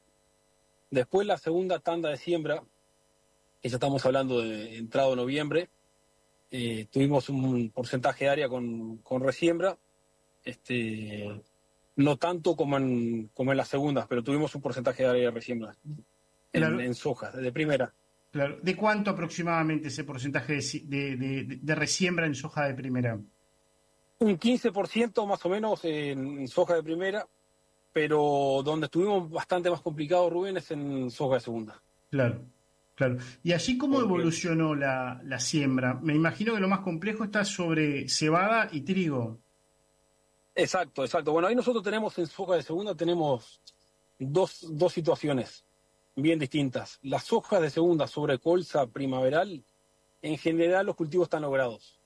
[0.91, 2.63] Después la segunda tanda de siembra,
[3.63, 5.71] que ya estamos hablando de entrado noviembre,
[6.51, 9.77] eh, tuvimos un porcentaje de área con, con resiembra,
[10.43, 11.41] este,
[11.97, 15.31] no tanto como en, como en las segundas, pero tuvimos un porcentaje de área de
[15.31, 16.79] resiembra en, Claro.
[16.79, 17.93] en soja, de primera.
[18.31, 18.57] Claro.
[18.61, 23.19] ¿De cuánto aproximadamente ese porcentaje de, si- de- de- de resiembra en soja de primera?
[24.19, 27.27] Un 15% más o menos en, en soja de primera,
[27.93, 31.81] pero donde estuvimos bastante más complicados, Rubén, es en soja de segunda.
[32.09, 32.41] Claro,
[32.97, 33.17] claro.
[33.43, 35.93] ¿Y allí cómo evolucionó la, la siembra?
[36.01, 39.39] Me imagino que lo más complejo está sobre cebada y trigo.
[40.53, 41.31] Exacto, exacto.
[41.31, 43.61] Bueno, ahí nosotros tenemos en soja de segunda tenemos
[44.17, 45.63] dos, dos situaciones
[46.15, 46.99] bien distintas.
[47.03, 49.63] Las sojas de segunda sobre colza primaveral,
[50.21, 52.01] en general los cultivos están logrados.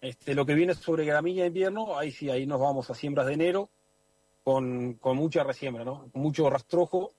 [0.00, 3.26] Este, lo que viene sobre gramilla de invierno, ahí sí, ahí nos vamos a siembras
[3.26, 3.70] de enero
[4.42, 6.10] con, con mucha resiembra, ¿no?
[6.12, 7.12] Mucho rastrojo.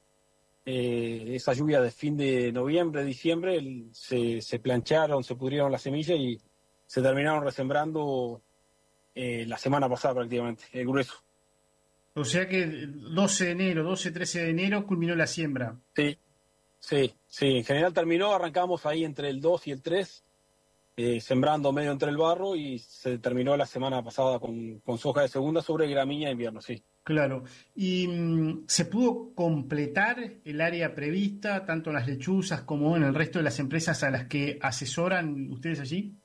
[0.65, 5.81] Eh, esa lluvia de fin de noviembre, diciembre, el- se, se plancharon, se pudrieron las
[5.81, 6.39] semillas y
[6.85, 8.41] se terminaron resembrando
[9.15, 11.15] eh, la semana pasada prácticamente, el grueso.
[12.15, 15.75] O sea que 12 de enero, 12, 13 de enero culminó la siembra.
[15.95, 16.17] Sí,
[16.79, 17.57] sí, sí.
[17.57, 20.23] En general terminó, arrancamos ahí entre el 2 y el 3,
[20.95, 25.21] eh, sembrando medio entre el barro y se terminó la semana pasada con, con soja
[25.21, 26.83] de segunda sobre gramilla de invierno, sí.
[27.03, 27.43] Claro.
[27.75, 33.13] ¿Y mm, se pudo completar el área prevista, tanto en las lechuzas como en el
[33.13, 36.15] resto de las empresas a las que asesoran ustedes allí?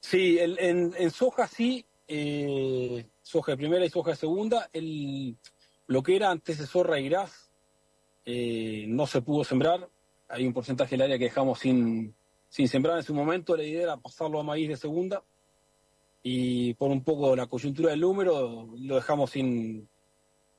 [0.00, 4.68] Sí, el- en, en soja sí, eh, soja de primera y soja de segunda.
[4.72, 5.36] El,
[5.86, 7.50] lo que era antes de zorra y gras
[8.24, 9.88] eh, no se pudo sembrar.
[10.28, 12.14] Hay un porcentaje del área que dejamos sin,
[12.50, 13.56] sin sembrar en su momento.
[13.56, 15.22] La idea era pasarlo a maíz de segunda
[16.22, 19.88] y por un poco la coyuntura del número lo dejamos sin,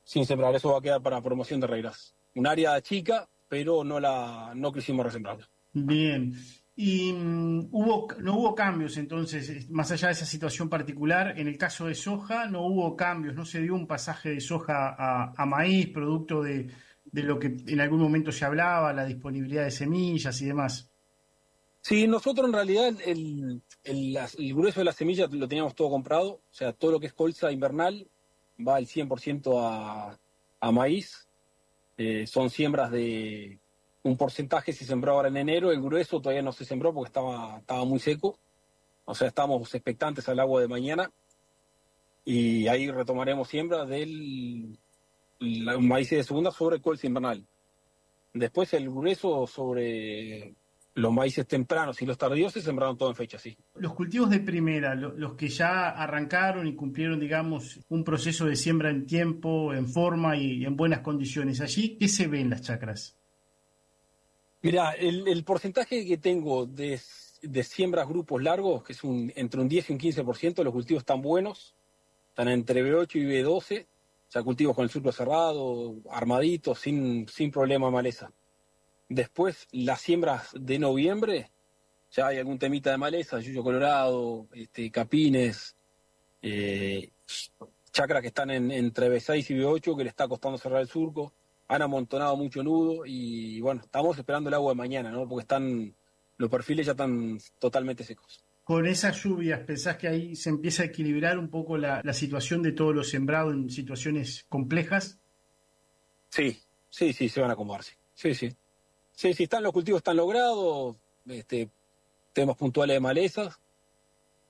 [0.03, 0.55] sin sembrar.
[0.55, 2.15] Eso va a quedar para promoción de regras.
[2.33, 5.47] Un área chica, pero no la no quisimos resembrarla.
[5.73, 6.33] Bien.
[6.73, 11.49] Y mm, hubo, no hubo cambios entonces, eh, más allá de esa situación particular, en
[11.49, 15.33] el caso de soja no hubo cambios, no se dio un pasaje de soja a,
[15.35, 16.71] a maíz, producto de,
[17.03, 20.90] de lo que en algún momento se hablaba, la disponibilidad de semillas y demás.
[21.81, 26.41] Sí, nosotros en realidad el, el, grueso de las semillas lo teníamos todo comprado, o
[26.51, 28.07] sea, todo lo que es colza invernal
[28.65, 30.19] va al 100% a,
[30.59, 31.27] a maíz.
[31.97, 33.59] Eh, son siembras de
[34.03, 37.59] un porcentaje se sembró ahora en enero, el grueso todavía no se sembró porque estaba,
[37.59, 38.39] estaba muy seco,
[39.05, 41.11] o sea, estamos expectantes al agua de mañana
[42.25, 44.79] y ahí retomaremos siembra del
[45.39, 47.45] la- maíz de segunda sobre colza invernal.
[48.33, 50.55] Después el grueso sobre
[50.95, 53.57] los maíces tempranos y los tardíos se sembraron todo en fecha, sí.
[53.75, 58.55] Los cultivos de primera, lo- los que ya arrancaron y cumplieron, digamos, un proceso de
[58.55, 62.61] siembra en tiempo, en forma y en buenas condiciones, allí, ¿qué se ve en las
[62.61, 63.15] chacras?
[64.61, 66.99] Mira, el, el porcentaje que tengo de,
[67.41, 71.01] de siembras grupos largos, que es un, entre un 10 y un 15%, los cultivos
[71.01, 71.73] están buenos,
[72.29, 77.49] están entre B8 y B12, o sea, cultivos con el surco cerrado, armaditos, sin, sin
[77.49, 78.31] problema de maleza.
[79.13, 81.51] Después, las siembras de noviembre,
[82.11, 85.75] ya hay algún temita de maleza, yuyo colorado, este, capines,
[86.41, 87.11] eh,
[87.91, 91.33] chacras que están en, entre B6 y B8, que le está costando cerrar el surco,
[91.67, 95.27] han amontonado mucho nudo y bueno, estamos esperando el agua de mañana, ¿no?
[95.27, 95.93] Porque están,
[96.37, 98.41] los perfiles ya están totalmente secos.
[98.63, 102.63] Con esas lluvias, ¿pensás que ahí se empieza a equilibrar un poco la, la situación
[102.63, 105.19] de todos los sembrados en situaciones complejas?
[106.29, 107.93] Sí, sí, sí, se van a acomodar, sí.
[108.13, 108.55] Sí,
[109.21, 109.33] sí.
[109.33, 110.95] Sí, están los cultivos están logrados,
[111.27, 111.69] este,
[112.33, 113.59] temas puntuales de malezas,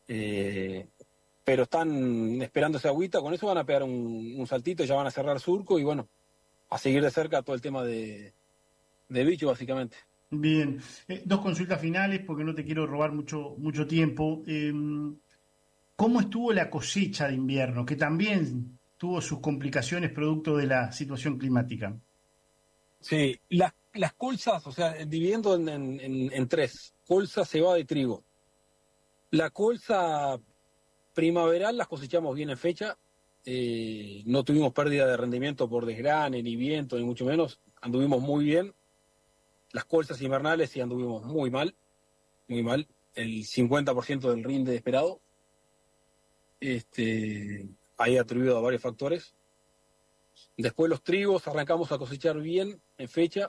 [0.08, 0.88] eh,
[1.44, 5.08] pero están esperando esa agüita, con eso van a pegar un, un saltito, ya van
[5.08, 6.08] a cerrar surco y bueno,
[6.70, 8.34] a seguir de cerca todo el tema de,
[9.10, 9.98] de bicho, básicamente.
[10.30, 10.80] Bien,
[11.10, 14.42] Eh, dos consultas finales porque no te quiero robar mucho, mucho tiempo.
[14.48, 14.72] Eh,
[15.98, 17.86] ¿Cómo estuvo la cosecha de invierno?
[17.86, 21.94] Que también tuvo sus complicaciones producto de la situación climática.
[23.02, 28.24] Sí, las, las colzas, o sea, dividiendo en, en- en- tres, colza, cebada y trigo.
[29.32, 30.40] La colza
[31.14, 32.98] primaveral las cosechamos bien en fecha,
[33.46, 38.46] eh, no tuvimos pérdida de rendimiento por desgrane, ni viento, ni mucho menos, anduvimos muy
[38.46, 38.74] bien.
[39.72, 41.76] Las colzas invernales sí anduvimos muy mal,
[42.48, 45.22] muy mal, el 50% del rinde esperado.
[46.60, 49.34] Este, ahí atribuido a varios factores.
[50.58, 53.48] Después los trigos arrancamos a cosechar bien en fecha.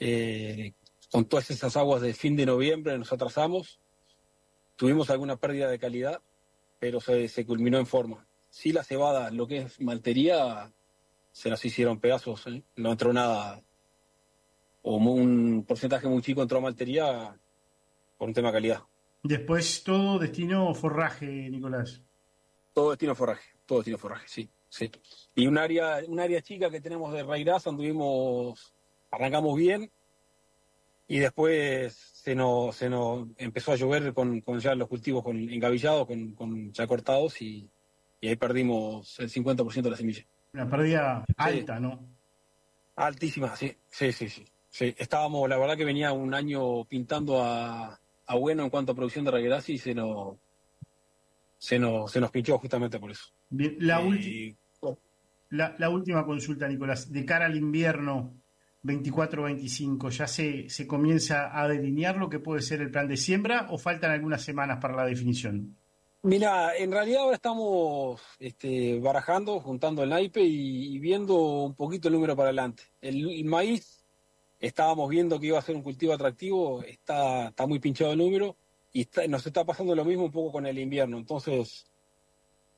[0.00, 0.72] Eh,
[1.12, 3.80] con todas esas aguas de fin de noviembre nos atrasamos.
[4.76, 6.22] Tuvimos alguna pérdida de calidad,
[6.78, 8.26] pero se, se culminó en forma.
[8.48, 10.72] Sí, la cebada, lo que es maltería,
[11.30, 12.46] se nos hicieron pedazos.
[12.46, 12.62] ¿eh?
[12.76, 13.62] No entró nada,
[14.82, 17.38] o un porcentaje muy chico entró a maltería
[18.16, 18.82] por un tema de calidad.
[19.22, 22.02] Después todo destino forraje, Nicolás.
[22.72, 24.90] Todo destino forraje, todo destino forraje, sí, sí.
[25.34, 28.74] Y un área, un área chica que tenemos de raíz anduvimos,
[29.10, 29.90] arrancamos bien
[31.08, 35.36] y después se nos, se nos empezó a llover con, con ya los cultivos con
[35.36, 37.68] engavillados, con, con ya cortados y,
[38.20, 40.24] y ahí perdimos el 50% de la semilla.
[40.52, 42.08] Una pérdida alta, ¿no?
[42.96, 44.44] Altísima, sí, sí, sí, sí.
[44.68, 44.94] sí.
[44.98, 49.24] Estábamos, la verdad que venía un año pintando a, a bueno en cuanto a producción
[49.24, 50.36] de ragueras y se nos,
[51.58, 53.24] se nos, se nos pinchó justamente por eso.
[53.48, 54.56] Bien, la, Eh, ulti-
[55.50, 57.10] la, la última consulta, Nicolás.
[57.10, 58.39] De cara al invierno
[58.82, 63.66] 24-25, ¿ya se, se comienza a delinear lo que puede ser el plan de siembra
[63.70, 65.76] o faltan algunas semanas para la definición?
[66.22, 72.14] Mira, en realidad ahora estamos este, barajando, juntando el naipe y, viendo un poquito el
[72.14, 72.82] número para adelante.
[73.00, 74.04] El, maíz,
[74.58, 78.56] estábamos viendo que iba a ser un cultivo atractivo, está, está muy pinchado el número
[78.92, 81.16] y nos está pasando lo mismo un poco con el invierno.
[81.16, 81.86] Entonces,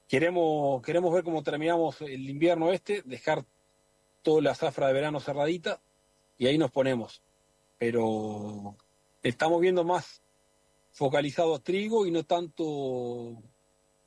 [0.06, 3.44] queremos, queremos ver cómo terminamos el invierno este, dejar
[4.22, 5.80] toda la zafra de verano cerradita
[6.42, 7.22] y ahí nos ponemos.
[7.78, 8.76] Pero
[9.22, 10.20] estamos viendo más
[10.90, 13.40] focalizado a trigo y no tanto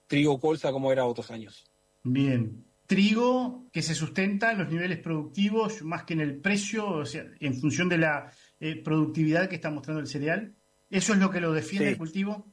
[0.08, 1.64] trigo colza como era otros años.
[2.04, 2.66] Bien.
[2.88, 7.26] Trigo que se sustenta en los niveles productivos más que en el precio, o sea,
[7.40, 10.54] en función de la eh, productividad que está mostrando el cereal.
[10.90, 11.92] ¿Eso es lo que lo defiende Sí.
[11.94, 12.46] el cultivo?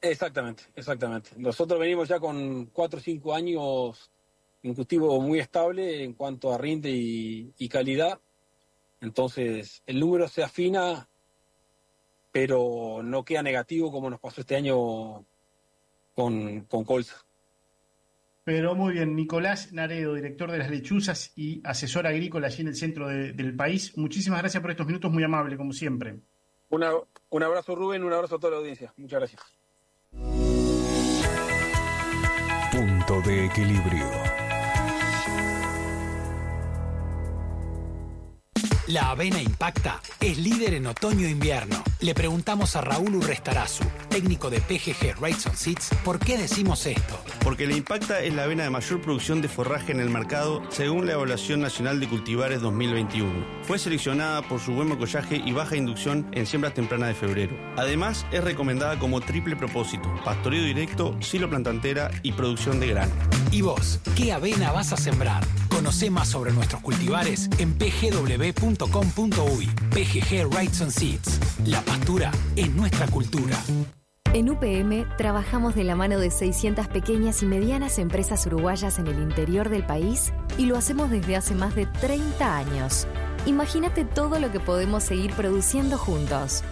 [0.00, 1.30] Exactamente, exactamente.
[1.36, 4.10] Nosotros venimos ya con cuatro o cinco años
[4.62, 8.18] un cultivo muy estable en cuanto a rinde y, y calidad.
[9.00, 11.08] Entonces, el número se afina,
[12.32, 15.24] pero no queda negativo como nos pasó este año
[16.14, 17.16] con, con colza.
[18.44, 22.76] Pero muy bien, Nicolás Naredo, director de las lechuzas y asesor agrícola allí en el
[22.76, 23.96] centro de- del país.
[23.98, 26.20] Muchísimas gracias por estos minutos, muy amable, como siempre.
[26.68, 26.92] Una-
[27.30, 28.92] un abrazo Rubén, un abrazo a toda la audiencia.
[28.96, 29.42] Muchas gracias.
[32.72, 34.06] Punto de equilibrio.
[38.88, 41.82] La avena Impacta es líder en otoño e invierno.
[41.98, 47.18] Le preguntamos a Raúl Urrestarazu, técnico de PGG Rates on Seeds, por qué decimos esto.
[47.42, 51.04] Porque la Impacta es la avena de mayor producción de forraje en el mercado según
[51.04, 53.44] la Evaluación Nacional de Cultivares 2021.
[53.62, 57.56] Fue seleccionada por su buen mocollaje y baja inducción en siembras tempranas de febrero.
[57.76, 63.12] Además, es recomendada como triple propósito, pastoreo directo, silo plantantera y producción de grano.
[63.50, 65.42] ¿Y vos, qué avena vas a sembrar?
[65.76, 69.66] Conoce más sobre nuestros cultivares en pgw.com.uy.
[69.90, 71.38] PGG Rates on Seeds.
[71.66, 73.62] La pastura es nuestra cultura.
[74.32, 79.18] En UPM trabajamos de la mano de 600 pequeñas y medianas empresas uruguayas en el
[79.18, 83.06] interior del país y lo hacemos desde hace más de 30 años.
[83.44, 86.64] Imagínate todo lo que podemos seguir produciendo juntos.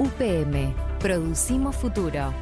[0.00, 2.34] UPM, producimos futuro.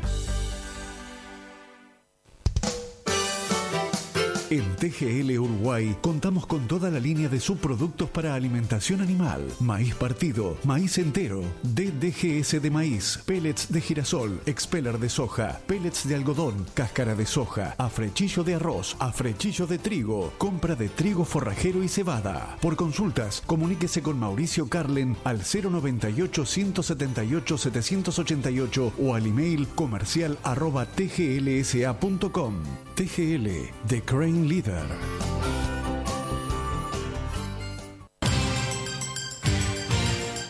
[4.48, 10.56] En TGL Uruguay contamos con toda la línea de subproductos para alimentación animal, maíz partido,
[10.62, 17.16] maíz entero, DDGS de maíz, pellets de girasol, expeller de soja, pellets de algodón, cáscara
[17.16, 22.56] de soja, afrechillo de arroz, afrechillo de trigo, compra de trigo forrajero y cebada.
[22.60, 30.86] Por consultas, comuníquese con Mauricio Carlen al 098 178 788 o al email comercial arroba
[30.86, 32.54] tglsa.com.
[32.96, 34.86] TGL, The Crane Leader.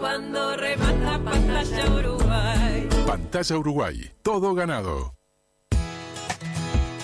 [0.05, 2.89] cuando remata pantalla Uruguay.
[3.07, 4.11] Pantalla Uruguay.
[4.23, 5.15] Todo ganado.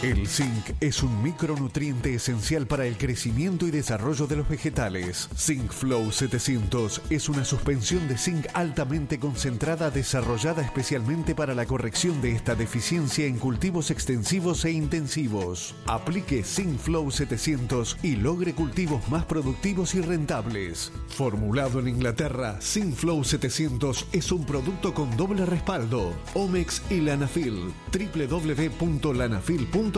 [0.02, 5.28] El zinc es un micronutriente esencial para el crecimiento y desarrollo de los vegetales.
[5.36, 12.22] Zinc Flow 700 es una suspensión de zinc altamente concentrada desarrollada especialmente para la corrección
[12.22, 15.74] de esta deficiencia en cultivos extensivos e intensivos.
[15.86, 20.92] Aplique Zinc Flow 700 y logre cultivos más productivos y rentables.
[21.08, 26.14] Formulado en Inglaterra, Zinc Flow 700 es un producto con doble respaldo.
[26.32, 27.74] Omex y Lanafil.
[27.92, 29.89] www.lanafil.com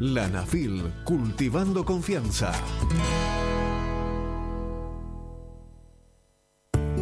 [0.00, 2.52] Lanafil, cultivando confianza.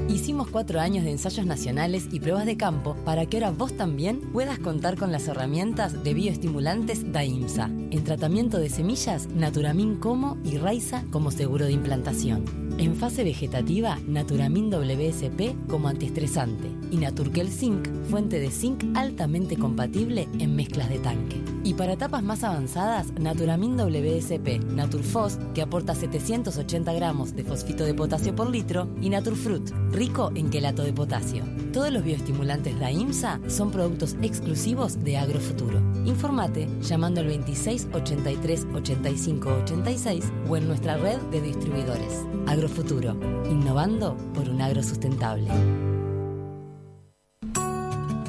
[0.09, 4.21] Hicimos cuatro años de ensayos nacionales y pruebas de campo para que ahora vos también
[4.33, 7.67] puedas contar con las herramientas de bioestimulantes DAIMSA.
[7.91, 12.45] En tratamiento de semillas, Naturamin como y Raiza como seguro de implantación.
[12.79, 20.29] En fase vegetativa, Naturamin WSP como antiestresante y Naturkel Zinc, fuente de zinc altamente compatible
[20.39, 21.41] en mezclas de tanque.
[21.65, 27.95] Y para etapas más avanzadas, Naturamin WSP, Naturfos, que aporta 780 gramos de fosfito de
[27.95, 31.45] potasio por litro, y Naturfruit, rico en quelato de potasio.
[31.73, 35.79] Todos los bioestimulantes DAIMSA son productos exclusivos de Agrofuturo.
[36.05, 42.27] Informate llamando al 26 83 85 86 o en nuestra red de distribuidores.
[42.47, 43.17] Agrofuturo,
[43.49, 45.49] innovando por un agro sustentable.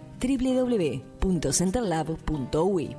[1.25, 2.95] www.centerlab.ui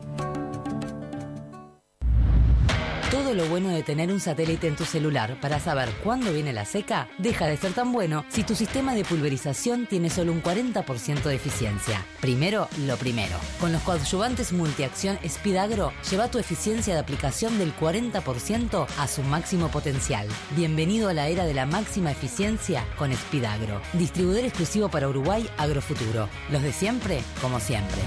[3.37, 7.09] lo bueno de tener un satélite en tu celular para saber cuándo viene la seca
[7.19, 11.35] deja de ser tan bueno si tu sistema de pulverización tiene solo un 40% de
[11.35, 12.05] eficiencia.
[12.21, 13.37] Primero, lo primero.
[13.61, 19.23] Con los coadyuvantes multiacción Speed Agro, lleva tu eficiencia de aplicación del 40% a su
[19.23, 20.27] máximo potencial.
[20.57, 23.81] Bienvenido a la era de la máxima eficiencia con Speed Agro.
[23.93, 26.29] Distribuidor exclusivo para Uruguay Agrofuturo.
[26.51, 28.01] Los de siempre, como siempre.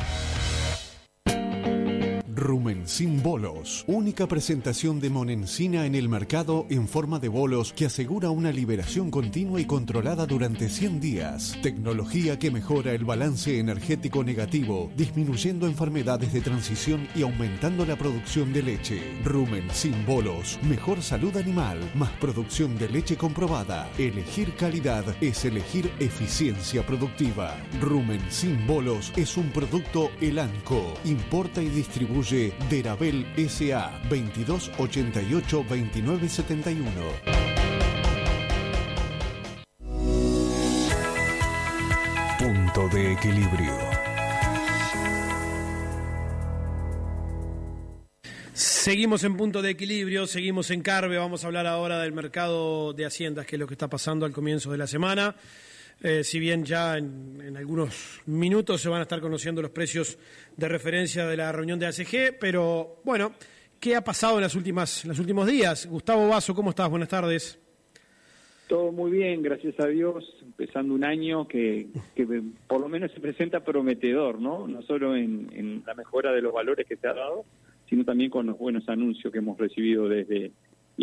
[2.40, 8.30] Rumencin Bolos, única presentación de monencina en el mercado en forma de bolos que asegura
[8.30, 11.58] una liberación continua y controlada durante 100 días.
[11.62, 18.54] Tecnología que mejora el balance energético negativo, disminuyendo enfermedades de transición y aumentando la producción
[18.54, 19.02] de leche.
[19.26, 23.92] Rumencin Bolos, mejor salud animal, más producción de leche comprobada.
[23.98, 27.58] Elegir calidad es elegir eficiencia productiva.
[27.82, 30.94] Rumencin Bolos es un producto Elanco.
[31.04, 36.92] Importa y distribuye Derabel SA 2288 2971.
[42.38, 43.74] Punto de equilibrio.
[48.54, 53.06] Seguimos en punto de equilibrio, seguimos en Carve, vamos a hablar ahora del mercado de
[53.06, 55.36] haciendas, que es lo que está pasando al comienzo de la semana.
[56.02, 60.18] Eh, si bien ya en, algunos minutos se van a estar conociendo los precios
[60.56, 63.34] de referencia de la reunión de ACG, pero bueno,
[63.80, 65.88] ¿qué ha pasado en las últimas, en los últimos días?
[65.88, 66.90] Gustavo Vaso, ¿cómo estás?
[66.90, 67.60] Buenas tardes.
[68.68, 72.26] Todo muy bien, gracias a Dios, empezando un año que, que
[72.68, 74.68] por lo menos se presenta prometedor, ¿no?
[74.68, 77.46] No solo en, en la mejora de los valores que se ha dado,
[77.90, 80.52] sino también con los buenos anuncios que hemos recibido desde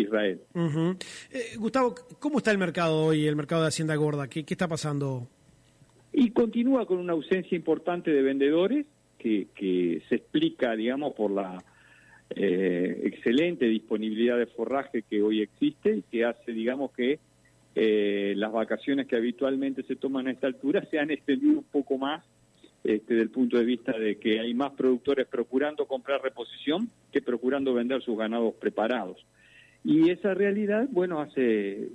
[0.01, 0.41] Israel.
[0.55, 4.29] Eh, Gustavo, ¿cómo está el mercado hoy, el mercado de Hacienda Gorda?
[4.29, 5.29] ¿Qué, qué está pasando?
[6.13, 8.87] Y continúa con una ausencia importante de vendedores
[9.19, 11.63] que, que se explica, digamos, por la
[12.31, 17.21] eh, excelente disponibilidad de forraje que hoy existe y que hace, digamos, que
[17.75, 21.99] eh, las vacaciones que habitualmente se toman a esta altura se han extendido un poco
[21.99, 22.25] más
[22.83, 27.75] este, del punto de vista de que hay más productores procurando comprar reposición que procurando
[27.75, 29.25] vender sus ganados preparados.
[29.85, 31.89] Y esa realidad, bueno, hace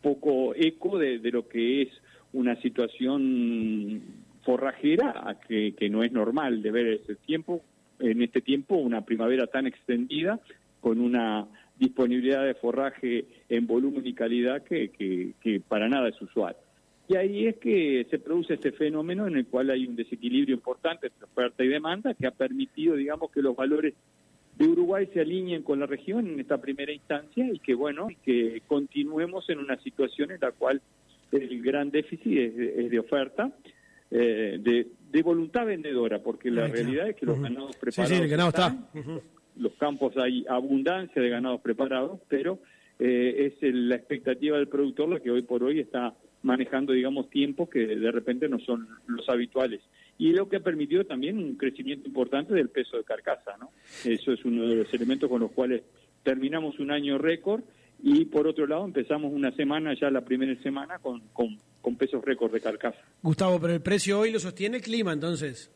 [0.00, 1.88] poco eco de, lo que es
[2.32, 4.02] una situación
[4.42, 7.62] forrajera que, que no es normal de ver ese tiempo,
[8.00, 10.40] en este tiempo una primavera tan extendida
[10.80, 11.46] con una
[11.78, 16.56] disponibilidad de forraje en volumen y calidad que, que, que para nada es usual.
[17.08, 21.08] Y ahí es que se produce este fenómeno en el cual hay un desequilibrio importante
[21.08, 23.94] entre oferta y demanda que ha permitido, digamos, que los valores
[24.56, 28.62] de Uruguay se alineen con la región en esta primera instancia y que, bueno, que
[28.66, 30.80] continuemos en una situación en la cual
[31.32, 33.50] el gran déficit es de, es de oferta,
[34.10, 38.22] eh, de, de voluntad vendedora, porque la realidad es que los ganados Sí, preparados sí,
[38.22, 39.20] el ganado están, está.
[39.56, 42.58] Los campos hay abundancia de ganados preparados, pero
[42.98, 47.30] eh, es el- la expectativa del productor la que hoy por hoy está manejando, digamos,
[47.30, 49.80] tiempos que de repente no son los habituales.
[50.18, 53.70] Y lo que ha permitido también un crecimiento importante del peso de carcasa, ¿no?
[54.04, 55.82] Eso es uno de los elementos con los cuales
[56.22, 57.62] terminamos un año récord
[58.02, 62.24] y por otro lado empezamos una semana, ya la primera semana, con, con, con pesos
[62.24, 62.98] récord de carcasa.
[63.22, 65.70] Gustavo, pero el precio hoy lo sostiene el clima, entonces.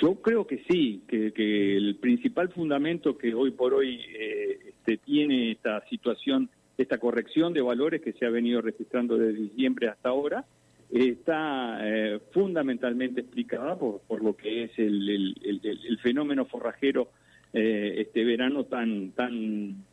[0.00, 4.96] Yo creo que sí, que, que el principal fundamento que hoy por hoy eh, este,
[4.98, 10.08] tiene esta situación, esta corrección de valores que se ha venido registrando desde diciembre hasta
[10.08, 10.44] ahora,
[10.90, 17.10] está eh, fundamentalmente explicada por, por lo que es el, el- fenómeno forrajero
[17.52, 19.84] eh, este verano tan tan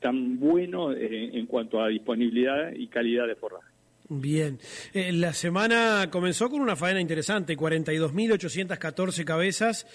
[0.00, 3.68] tan bueno eh, en cuanto a disponibilidad y calidad de forraje.
[4.08, 4.58] Bien.
[5.12, 9.86] La semana comenzó con una faena interesante, 42.814 cabezas.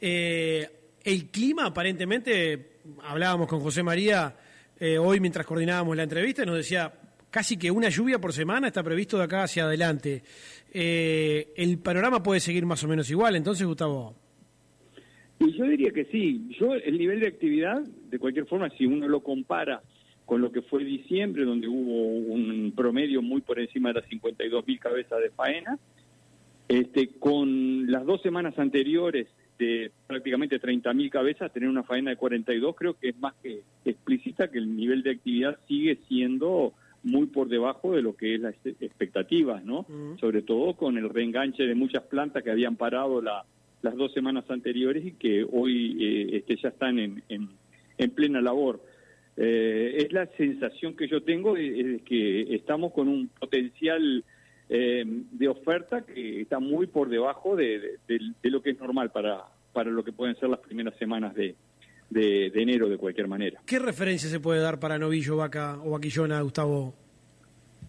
[0.00, 4.34] El clima, aparentemente, hablábamos con José María
[4.78, 6.92] eh, hoy mientras coordinábamos la entrevista, nos decía
[7.30, 10.22] casi que una lluvia por semana está previsto de acá hacia adelante.
[10.72, 14.14] Eh, el panorama puede seguir más o menos igual, entonces, Gustavo.
[15.38, 16.48] Y yo diría que sí.
[16.58, 19.82] Yo el nivel de actividad, de cualquier forma, si uno lo compara
[20.24, 24.66] con lo que fue diciembre, donde hubo un promedio muy por encima de las 52
[24.66, 25.78] mil cabezas de faena,
[26.66, 29.28] este, con las dos semanas anteriores
[29.64, 33.62] de prácticamente 30 mil cabezas, tener una faena de 42 creo que es más que
[33.84, 38.40] explícita que el nivel de actividad sigue siendo muy por debajo de lo que es
[38.40, 39.84] las expectativas, ¿no?
[40.18, 43.44] Sobre todo con el reenganche de muchas plantas que habían parado la,
[43.82, 47.48] las dos semanas anteriores y que hoy eh, este, ya están en, en,
[47.98, 48.80] en plena labor.
[49.36, 54.24] Eh, es la sensación que yo tengo de, de que estamos con un potencial
[54.70, 58.78] eh, de oferta que está muy por debajo de, de- de- de lo que es
[58.80, 59.42] normal para,
[59.74, 61.54] para lo que pueden ser las primeras semanas de,
[62.08, 63.60] de, de enero de cualquier manera.
[63.66, 66.94] ¿Qué referencia se puede dar para novillo, vaca o vaquillona, Gustavo?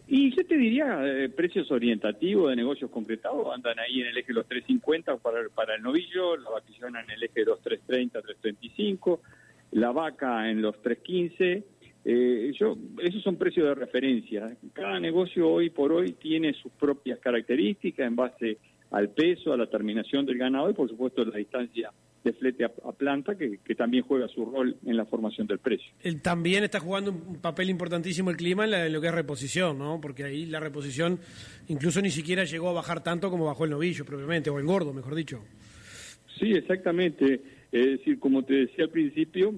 [0.08, 4.28] Y yo te diría, eh, precios orientativos de negocios concretados andan ahí en el eje
[4.28, 8.22] de los 350 para, para el novillo, la vaquillona en el eje de los 330,
[8.22, 9.22] 335,
[9.72, 11.64] la vaca en los 315.
[12.08, 14.56] Eh, yo, esos son precios de referencia.
[14.74, 18.58] Cada negocio hoy por hoy tiene sus propias características en base
[18.92, 21.92] al peso, a la terminación del ganado y por supuesto la distancia
[22.24, 25.60] de flete a, a planta que, que también juega su rol en la formación del
[25.60, 25.92] precio.
[26.24, 29.78] También está jugando un papel importantísimo el clima en, la- en lo que es reposición,
[29.78, 30.00] ¿no?
[30.02, 31.20] Porque ahí la reposición
[31.68, 34.92] incluso ni siquiera llegó a bajar tanto como bajó el novillo propiamente, o el gordo,
[34.94, 35.44] mejor dicho.
[36.40, 37.42] Sí, exactamente.
[37.72, 39.54] Es decir, como te decía al principio,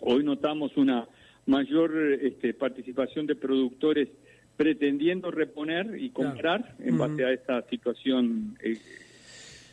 [0.00, 1.06] hoy notamos una
[1.46, 1.92] mayor
[2.22, 4.08] este, participación de productores
[4.56, 8.78] pretendiendo reponer y comprar en base a esta situación eh,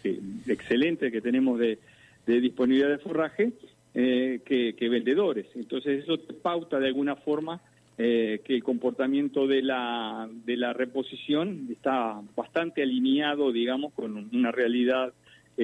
[0.04, 1.80] eh, excelente que tenemos de,
[2.26, 3.52] de disponibilidad de forraje
[3.94, 5.48] eh, que, que vendedores.
[5.56, 7.62] Entonces eso te pauta de alguna forma
[7.98, 14.52] eh, que el comportamiento de la, de la reposición está bastante alineado, digamos, con una
[14.52, 15.14] realidad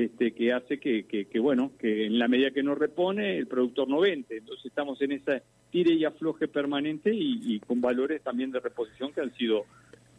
[0.05, 4.01] este, que hace que, bueno, que en la medida que no repone, el productor no
[4.01, 4.37] vende.
[4.37, 5.41] Entonces estamos en esa
[5.71, 9.65] tire y afloje permanente y, con valores también de reposición que han sido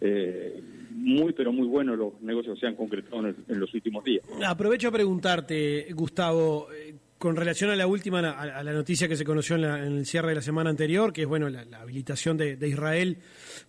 [0.01, 0.61] eh,
[0.93, 4.05] muy, pero muy buenos los negocios que se han concretado en, el- en los últimos
[4.05, 4.25] días.
[4.47, 9.25] Aprovecho a preguntarte, Gustavo, eh, con relación a la última, a, la noticia que se
[9.25, 12.37] conoció en, la- en el cierre de la semana anterior, que es bueno la, habilitación
[12.37, 13.19] de, de Israel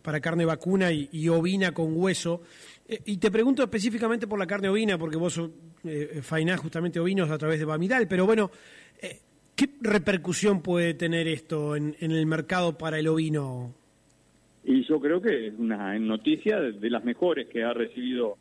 [0.03, 2.41] para carne vacuna y, y ovina con hueso.
[2.90, 5.40] Eh, y te pregunto específicamente por la carne ovina, porque vos
[5.84, 8.50] eh, fainás justamente ovinos a través de Bamidal, pero bueno,
[9.02, 9.20] eh,
[9.56, 13.76] ¿qué repercusión puede tener esto en, el mercado para el ovino?
[14.64, 18.38] Y yo creo que es una noticia de, las mejores que ha recibido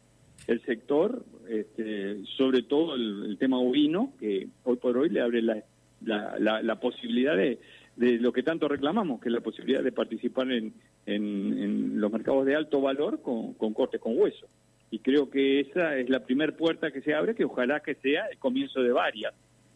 [0.46, 5.62] el sector, este, sobre todo el, tema ovino, que hoy por hoy le abre la-
[6.00, 7.58] la posibilidad de,
[7.98, 10.72] de lo que tanto reclamamos, que es la posibilidad de participar en,
[11.04, 14.46] en- en los mercados de alto valor con, con cortes con hueso.
[14.90, 18.26] Y creo que esa es la primera puerta que se abre, que ojalá que sea
[18.26, 19.34] el comienzo de varias.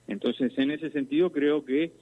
[0.09, 1.93] Entonces, en ese sentido, creo que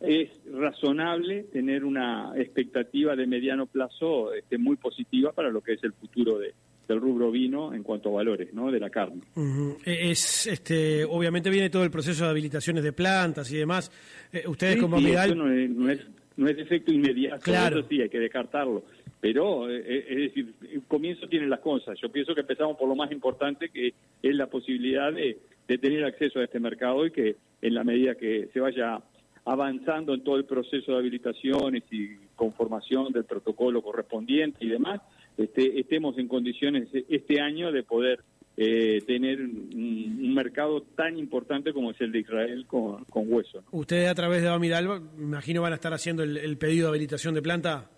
[0.00, 5.82] es razonable tener una expectativa de mediano plazo este, muy positiva para lo que es
[5.84, 6.54] el futuro de-
[6.88, 8.70] del rubro vino en cuanto a valores ¿no?
[8.70, 9.22] de la carne.
[9.36, 9.78] Ujú.
[9.84, 13.90] Eh, Es, este, obviamente viene todo el proceso de habilitaciones de plantas y demás.
[14.32, 16.00] Eh, ustedes Sí, como sí, eso no es, no es,
[16.36, 17.78] no es efecto inmediato, Claro.
[17.80, 18.84] eso sí, hay que descartarlo.
[19.20, 21.98] Pero, eh, eh, es decir, el comienzo tiene las cosas.
[22.02, 26.04] Yo pienso que empezamos por lo más importante, que es la posibilidad de, de tener
[26.04, 29.00] acceso a este mercado y que en la medida que se vaya
[29.46, 35.00] avanzando en todo el proceso de habilitaciones y conformación del protocolo correspondiente y demás,
[35.36, 38.20] este, estemos en condiciones este año de poder
[38.56, 43.62] eh, tener un, un mercado tan importante como es el de Israel con, con hueso.
[43.62, 43.78] ¿no?
[43.78, 46.90] ustedes a través de Amidal, me imagino van a estar haciendo el, el pedido de
[46.90, 47.90] habilitación de planta.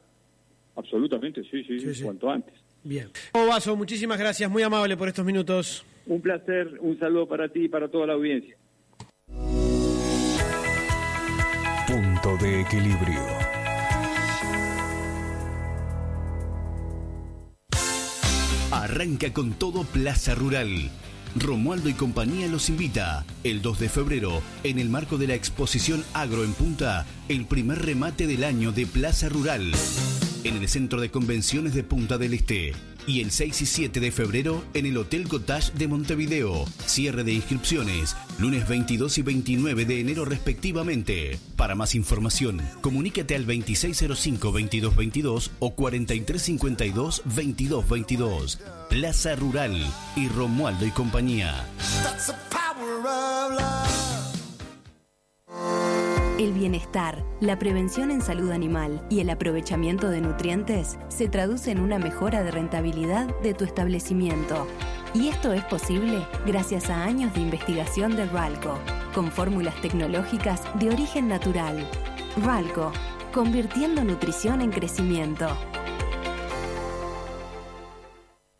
[0.76, 2.04] Absolutamente, sí, sí, Sí, sí.
[2.04, 2.54] cuanto antes.
[2.84, 3.08] Bien.
[3.08, 5.84] Gustavo Vaso, muchísimas gracias, muy amable por estos minutos.
[6.06, 8.56] Un placer, un saludo para ti y para toda la audiencia.
[11.86, 13.20] Punto de equilibrio.
[18.82, 20.90] Arranca con todo Plaza Rural.
[21.34, 26.04] Romualdo y compañía los invita el 2 de febrero en el marco de la exposición
[26.12, 29.72] Agro en Punta, el primer remate del año de Plaza Rural
[30.48, 32.74] en el Centro de Convenciones de Punta del Este
[33.06, 36.64] y el 6 y 7 de febrero en el Hotel Cottage de Montevideo.
[36.84, 41.38] Cierre de inscripciones lunes 22 y 29 de enero respectivamente.
[41.56, 48.58] Para más información, comunícate al 2605-2222 o 4352-2222.
[48.88, 49.74] Plaza Rural
[50.16, 51.66] y Romualdo y compañía.
[56.38, 61.80] El bienestar, la prevención en salud animal y el aprovechamiento de nutrientes se traduce en
[61.80, 64.66] una mejora de rentabilidad de tu establecimiento.
[65.14, 68.78] Y esto es posible gracias a años de investigación de RALCO,
[69.14, 71.88] con fórmulas tecnológicas de origen natural.
[72.44, 72.92] RALCO,
[73.32, 75.48] convirtiendo nutrición en crecimiento.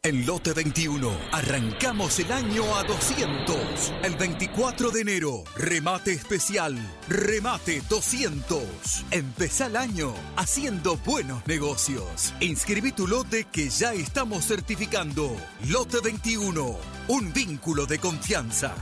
[0.07, 3.93] En Lote 21 arrancamos el año a 200.
[4.05, 6.79] El 24 de enero, remate especial,
[7.09, 8.63] remate 200.
[9.11, 12.33] Empezá el año haciendo buenos negocios.
[12.39, 15.37] Inscribí tu lote que ya estamos certificando.
[15.69, 16.79] Lote 21,
[17.09, 18.77] un vínculo de confianza.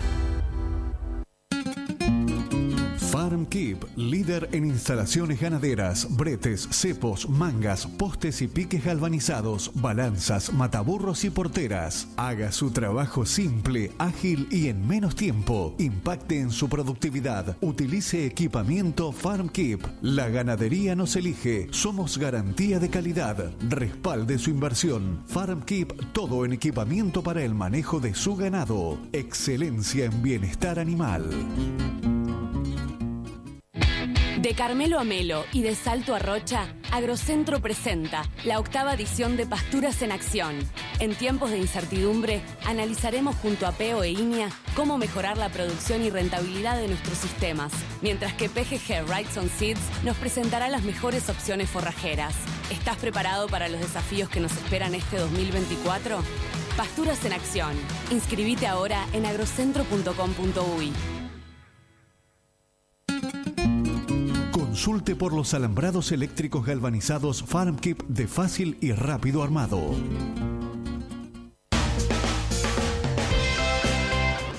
[3.34, 11.24] Farm Keep, líder en instalaciones ganaderas, bretes, cepos, mangas, postes y piques galvanizados, balanzas, mataburros
[11.24, 12.06] y porteras.
[12.16, 15.74] Haga su trabajo simple, ágil y en menos tiempo.
[15.80, 17.56] Impacte en su productividad.
[17.60, 19.80] Utilice equipamiento Farm Keep.
[20.00, 21.66] La ganadería nos elige.
[21.72, 23.50] Somos garantía de calidad.
[23.68, 25.24] Respalde su inversión.
[25.26, 28.96] Farm Keep, todo en equipamiento para el manejo de su ganado.
[29.12, 31.24] Excelencia en bienestar animal.
[34.44, 39.46] De Carmelo a Melo y de Salto a Rocha, Agrocentro presenta la octava edición de
[39.46, 40.58] Pasturas en Acción.
[41.00, 46.10] En tiempos de incertidumbre, analizaremos junto a Peo e Iña cómo mejorar la producción y
[46.10, 47.72] rentabilidad de nuestros sistemas,
[48.02, 52.34] mientras que PGG Rights on Seeds nos presentará las mejores opciones forrajeras.
[52.70, 56.18] ¿Estás preparado para los desafíos que nos esperan este 2024?
[56.76, 57.72] Pasturas en Acción.
[58.10, 61.23] Inscribite ahora en agrocentro.com.uy.
[64.74, 69.78] Consulte por los alambrados eléctricos galvanizados FarmKeep de fácil y rápido armado.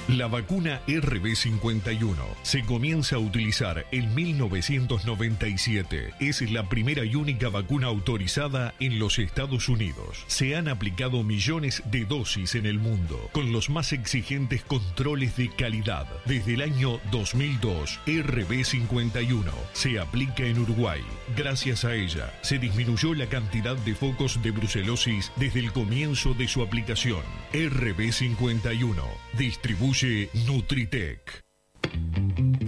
[0.09, 6.13] La vacuna RB51 se comienza a utilizar en 1997.
[6.19, 10.23] Es la primera y única vacuna autorizada en los Estados Unidos.
[10.27, 15.49] Se han aplicado millones de dosis en el mundo, con los más exigentes controles de
[15.49, 16.05] calidad.
[16.25, 21.01] Desde el año 2002, RB51 se aplica en Uruguay.
[21.35, 26.47] Gracias a ella, se disminuyó la cantidad de focos de brucelosis desde el comienzo de
[26.47, 27.23] su aplicación.
[27.53, 29.01] RB51
[29.35, 31.39] distribuye Produce Nutritec.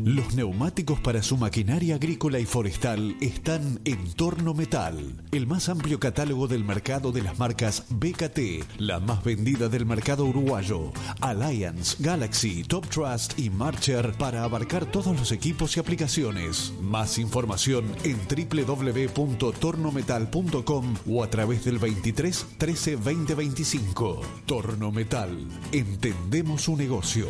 [0.07, 5.99] Los neumáticos para su maquinaria agrícola y forestal están en Torno Metal, el más amplio
[5.99, 12.63] catálogo del mercado de las marcas BKT, la más vendida del mercado uruguayo, Alliance, Galaxy,
[12.63, 16.71] Top Trust y Marcher para abarcar todos los equipos y aplicaciones.
[16.81, 24.21] Más información en www.tornometal.com o a través del 23 13 20 25.
[24.45, 25.37] Torno Metal,
[25.73, 27.27] entendemos su negocio.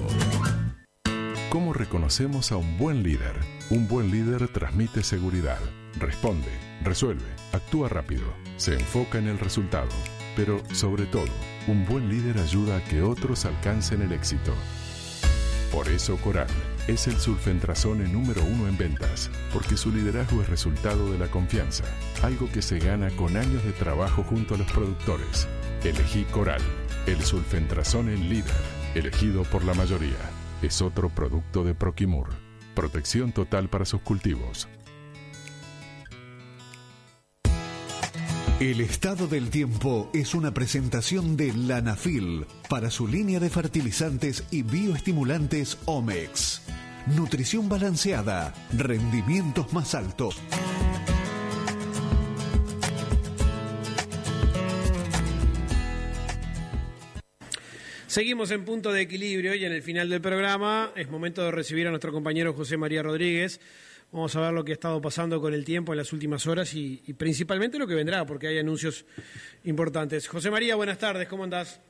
[1.50, 3.34] ¿Cómo reconocemos a un buen líder?
[3.70, 5.60] Un buen líder transmite seguridad,
[5.98, 6.50] responde,
[6.84, 7.24] resuelve,
[7.54, 8.26] actúa rápido,
[8.58, 9.88] se enfoca en el resultado,
[10.36, 11.32] pero sobre todo,
[11.68, 14.54] un buen líder ayuda a que otros alcancen el éxito.
[15.72, 16.50] Por eso Coral
[16.88, 21.86] es el sulfentrazone número uno en ventas, porque su liderazgo es resultado de la confianza,
[22.24, 25.48] algo que se gana con años de trabajo junto a los productores.
[25.86, 26.62] Elegí Coral,
[27.06, 28.54] el sulfentrazone líder,
[28.96, 32.30] elegido por la mayoría es otro producto de Proquimur.
[32.76, 34.68] Protección total para sus cultivos.
[38.60, 44.64] El estado del tiempo es una presentación de Lanafil para su línea de fertilizantes y
[44.64, 46.64] bioestimulantes Omex.
[47.16, 50.42] Nutrición balanceada, rendimientos más altos.
[58.08, 61.88] Seguimos en punto de equilibrio y en el final del programa es momento de recibir
[61.88, 63.60] a nuestro compañero José María Rodríguez.
[64.14, 66.74] Vamos a ver lo que ha estado pasando con el tiempo en las últimas horas
[66.74, 69.06] y, principalmente lo que vendrá, porque hay anuncios
[69.66, 70.30] importantes.
[70.30, 71.82] José María, buenas tardes, ¿cómo andás?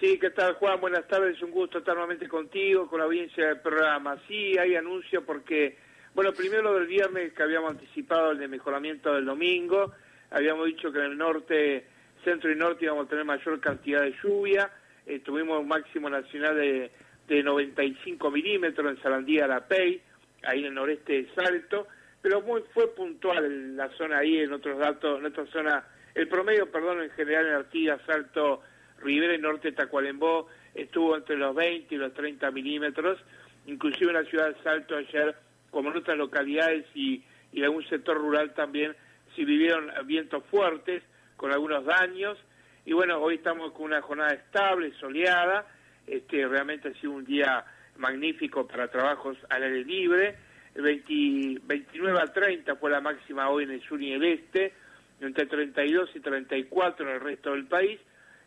[0.00, 0.78] Sí, ¿qué tal Juan?
[0.82, 4.18] Buenas tardes, un gusto estar nuevamente contigo, con la audiencia del programa.
[4.28, 5.78] Sí, hay anuncio porque,
[6.14, 9.94] bueno, primero lo del viernes que habíamos anticipado el de mejoramiento del domingo,
[10.30, 11.86] habíamos dicho que en el norte,
[12.22, 14.70] centro y norte íbamos a tener mayor cantidad de lluvia,
[15.06, 16.90] eh, tuvimos un máximo nacional de,
[17.28, 20.00] de 95 milímetros en Sarandía La Pey,
[20.42, 21.86] ahí en el noreste de Salto,
[22.22, 25.84] pero muy, fue puntual en la zona ahí, en otros datos, en otra zona,
[26.14, 28.62] el promedio, perdón, en general en Artigas, Salto,
[29.02, 33.18] Rivera y Norte de Tacuarembó estuvo entre los 20 y los 30 milímetros,
[33.66, 35.34] inclusive en la ciudad de Salto ayer,
[35.70, 38.94] como en otras localidades y, y en algún sector rural también,
[39.36, 41.02] se vivieron vientos fuertes
[41.36, 42.38] con algunos daños,
[42.86, 45.66] y bueno, hoy estamos con una jornada estable, soleada,
[46.06, 47.64] este, realmente ha sido un día
[47.96, 50.36] magnífico para trabajos al aire libre,
[50.74, 54.72] 20, 29 a 30 fue la máxima hoy en el sur y el este,
[55.20, 57.98] entre 32 y 34 en el resto del país.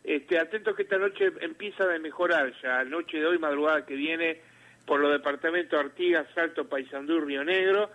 [0.04, 4.40] Este, atentos que esta noche empieza a mejorar ya, noche de hoy, madrugada que viene,
[4.86, 7.90] por los departamentos Artigas, Salto, Paysandú, Río Negro.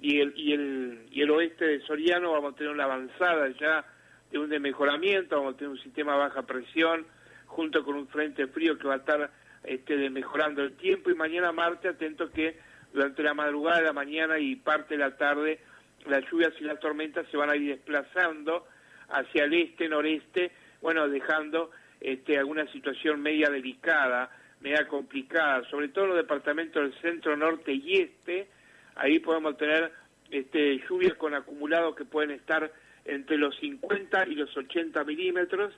[0.00, 3.84] Y el, y el, y el oeste de Soriano vamos a tener una avanzada ya
[4.30, 7.06] de un de mejoramiento, vamos a tener un sistema a baja presión
[7.46, 9.30] junto con un frente frío que va a estar
[9.64, 11.10] este, de mejorando el tiempo.
[11.10, 12.58] Y mañana martes atento que
[12.92, 15.60] durante la madrugada, la mañana y parte de la tarde
[16.08, 18.66] las lluvias y las tormentas se van a ir desplazando
[19.08, 21.70] hacia el este, noreste, bueno, dejando
[22.00, 27.72] este, alguna situación media delicada, media complicada, sobre todo en los departamentos del centro, norte
[27.72, 28.48] y este,
[28.94, 29.92] ahí podemos tener
[30.30, 32.72] este, lluvias con acumulados que pueden estar
[33.06, 35.72] entre los 50 y los 80 milímetros,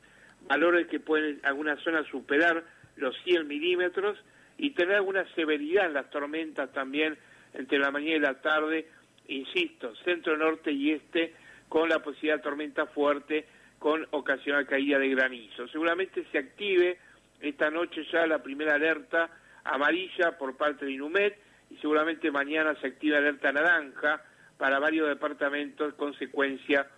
[0.46, 2.64] valores que pueden en algunas zonas superar
[2.96, 4.18] los 100 milímetros
[4.56, 7.16] y tener alguna severidad en las tormentas también
[7.54, 8.88] entre la mañana y la tarde,
[9.28, 11.34] insisto, centro, norte y este,
[11.68, 13.46] con la posibilidad de tormenta fuerte,
[13.78, 15.68] con ocasional caída de granizo.
[15.68, 16.98] Seguramente se active
[17.40, 19.30] esta noche ya la primera alerta
[19.64, 21.38] amarilla por parte de Inumet
[21.70, 24.22] y seguramente mañana se activa alerta naranja
[24.56, 26.88] para varios departamentos, consecuencia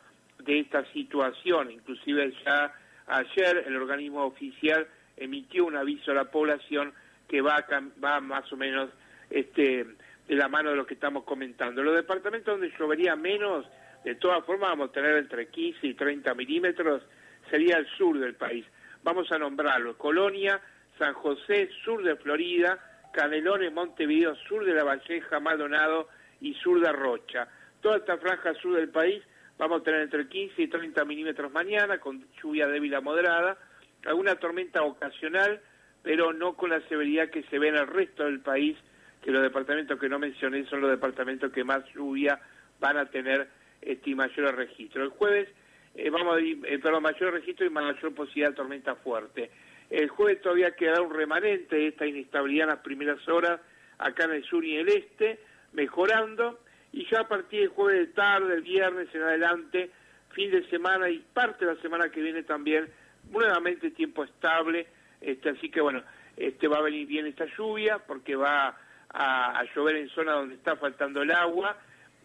[0.44, 1.70] de esta situación.
[1.70, 2.72] Inclusive ya
[3.06, 4.86] ayer el organismo oficial
[5.16, 6.92] emitió un aviso a la población
[7.28, 7.64] que va,
[8.02, 8.90] va más o menos
[9.30, 9.86] este,
[10.26, 11.82] de la mano de lo que estamos comentando.
[11.82, 13.66] Los departamentos donde llovería menos,
[14.04, 17.02] de todas formas vamos a tener entre 15 y 30 milímetros,
[17.50, 18.64] sería el sur del país.
[19.02, 20.60] Vamos a nombrarlo, Colonia,
[20.98, 22.78] San José, sur de Florida,
[23.12, 26.08] Canelones, Montevideo, sur de La Valleja, Maldonado
[26.40, 27.48] y sur de Rocha.
[27.80, 29.22] Toda esta franja sur del país
[29.60, 33.58] vamos a tener entre 15 y 30 milímetros mañana, con lluvia débil a moderada,
[34.04, 35.60] alguna tormenta ocasional
[36.02, 38.76] pero no con la severidad que se ve en el resto del país,
[39.22, 42.40] que los departamentos que no mencioné son los departamentos que más lluvia
[42.78, 43.48] van a tener
[43.82, 45.04] este, y mayores registros.
[45.04, 45.48] El jueves
[45.94, 49.50] eh, vamos a ir, eh, mayor registro y mayor posibilidad de tormenta fuerte.
[49.90, 53.60] El jueves todavía quedará un remanente de esta inestabilidad en las primeras horas
[53.98, 55.40] acá en el sur y el este,
[55.72, 56.60] mejorando,
[56.92, 59.90] y ya a partir del jueves de tarde, el viernes en adelante,
[60.30, 62.88] fin de semana y parte de la semana que viene también,
[63.30, 64.86] nuevamente tiempo estable,
[65.20, 66.02] este, así que bueno,
[66.36, 68.76] este va a venir bien esta lluvia porque va
[69.10, 71.76] a, llover en zonas donde está faltando el agua,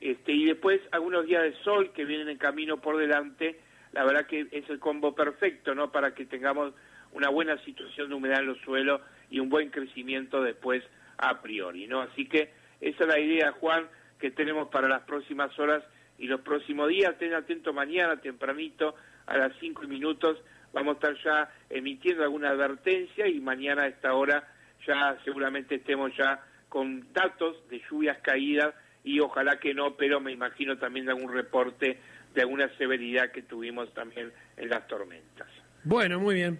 [0.02, 3.60] este, y después algunos días de sol que vienen en camino por delante,
[3.92, 5.92] la verdad que es el combo perfecto, ¿no?
[5.92, 6.74] Para que tengamos
[7.14, 10.84] una buena situación de humedad en los suelos y un buen crecimiento después
[11.18, 12.02] a priori, ¿no?
[12.02, 12.52] Así que
[12.82, 13.88] esa es la idea, Juan,
[14.20, 15.84] que tenemos para las próximas horas
[16.18, 17.18] y los próximos días.
[17.18, 18.96] Ten atento mañana, tempranito,
[19.28, 20.38] a las 5 minutos,
[20.74, 24.48] vamos a estar ya emitiendo alguna advertencia y mañana a esta hora
[24.86, 30.32] ya seguramente estemos ya con datos de lluvias caídas y ojalá que no, pero me
[30.32, 31.98] imagino también de algún reporte
[32.34, 35.48] de alguna severidad que tuvimos también en las tormentas.
[35.84, 36.60] Bueno, muy bien.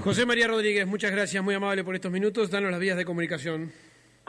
[0.00, 2.50] José María Rodríguez, muchas gracias, muy amable por estos minutos.
[2.50, 3.72] Danos las vías de comunicación.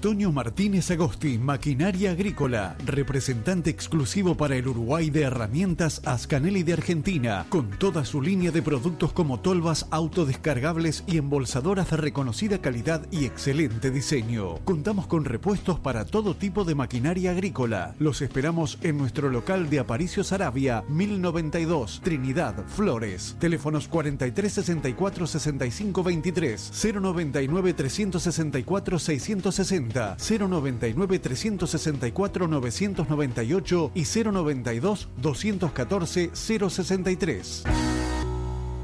[0.00, 7.44] Antonio Martínez Agosti, Maquinaria Agrícola, representante exclusivo para el Uruguay de herramientas Ascanelli de Argentina,
[7.50, 13.26] con toda su línea de productos como tolvas autodescargables y embolsadoras de reconocida calidad y
[13.26, 14.54] excelente diseño.
[14.64, 17.94] Contamos con repuestos para todo tipo de maquinaria agrícola.
[17.98, 23.36] Los esperamos en nuestro local de Aparicio Sarabia, 1092, Trinidad, Flores.
[23.38, 37.64] Teléfonos 43 64 65 23, 099 364 660, 099 364 998 y 092 214 063.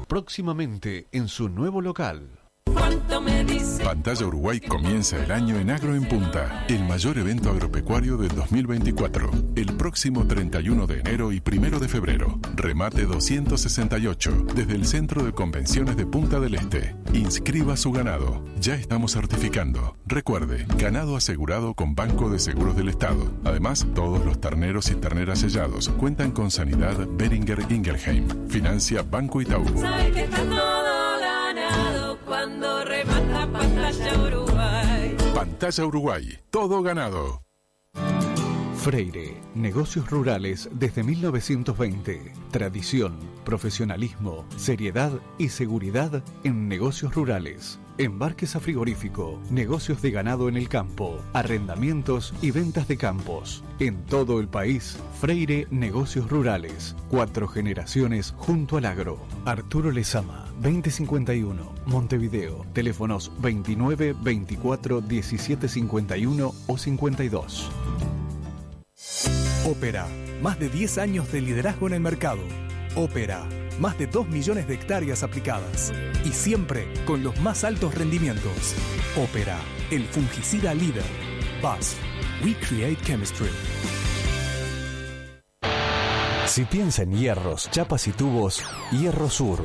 [0.07, 2.29] Próximamente en su nuevo local.
[2.73, 3.56] ¿Cuánto me?
[3.87, 9.31] Pantalla Uruguay comienza el año en Agro en Punta, el mayor evento agropecuario del 2024.
[9.55, 12.37] El próximo 31 de enero y 1 de febrero.
[12.57, 16.97] Remate 268 desde el Centro de Convenciones de Punta del Este.
[17.13, 18.43] Inscriba su ganado.
[18.59, 19.95] Ya estamos certificando.
[20.05, 23.31] Recuerde, ganado asegurado con Banco de Seguros del Estado.
[23.45, 28.49] Además, todos los terneros y terneras sellados cuentan con Sanidad Beringer Ingelheim.
[28.49, 29.63] Financia Banco Itaú.
[30.13, 32.76] Que está todo ganado cuando.
[35.47, 36.39] Pantalla Uruguay.
[36.51, 37.41] Todo ganado.
[38.75, 42.33] Freire, negocios rurales desde 1920.
[42.51, 47.79] Tradición, profesionalismo, seriedad y seguridad en negocios rurales.
[47.99, 53.63] Embarques a frigorífico, negocios de ganado en el campo, arrendamientos y ventas de campos.
[53.79, 56.95] En todo el país, Freire Negocios Rurales.
[57.09, 59.17] Cuatro generaciones junto al agro.
[59.45, 62.67] Arturo Lezama, 2051, Montevideo.
[62.73, 67.71] Teléfonos 29 24 17 51 o 52.
[69.65, 70.05] Ópera,
[70.43, 72.41] más de 10 años de liderazgo en el mercado.
[72.95, 73.47] Ópera,
[73.79, 75.93] más de 2 millones de hectáreas aplicadas.
[76.25, 78.75] Y siempre con los más altos rendimientos.
[79.15, 79.57] Ópera,
[79.91, 81.05] el fungicida líder.
[81.61, 81.95] BASF,
[82.43, 83.49] We Create Chemistry.
[86.45, 89.63] Si piensa en hierros, chapas y tubos, Hierro Sur.